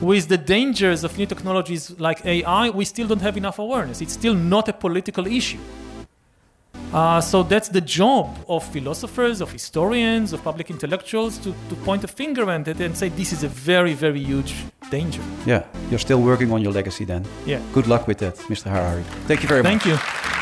With 0.00 0.26
the 0.26 0.38
dangers 0.38 1.04
of 1.04 1.16
new 1.16 1.26
technologies 1.26 1.90
like 2.00 2.26
AI, 2.26 2.70
we 2.70 2.84
still 2.84 3.06
don't 3.06 3.22
have 3.22 3.36
enough 3.36 3.60
awareness. 3.60 4.00
It's 4.00 4.14
still 4.14 4.34
not 4.34 4.68
a 4.68 4.72
political 4.72 5.26
issue. 5.28 5.60
Uh, 6.92 7.20
so 7.20 7.42
that's 7.42 7.68
the 7.68 7.80
job 7.80 8.28
of 8.48 8.64
philosophers, 8.72 9.40
of 9.40 9.50
historians, 9.50 10.32
of 10.32 10.42
public 10.42 10.70
intellectuals 10.70 11.38
to, 11.38 11.54
to 11.68 11.74
point 11.84 12.04
a 12.04 12.08
finger 12.08 12.50
at 12.50 12.68
it 12.68 12.80
and 12.80 12.96
say 12.96 13.08
this 13.08 13.32
is 13.32 13.44
a 13.44 13.48
very, 13.48 13.94
very 13.94 14.22
huge 14.22 14.54
danger. 14.90 15.22
Yeah, 15.46 15.64
you're 15.90 15.98
still 15.98 16.20
working 16.20 16.52
on 16.52 16.60
your 16.60 16.72
legacy 16.72 17.04
then. 17.04 17.24
Yeah. 17.46 17.60
Good 17.72 17.86
luck 17.86 18.06
with 18.06 18.18
that, 18.18 18.36
Mr. 18.48 18.70
Harari. 18.70 19.04
Thank 19.26 19.42
you 19.42 19.48
very 19.48 19.62
much. 19.62 19.82
Thank 19.82 19.86
you. 19.86 20.41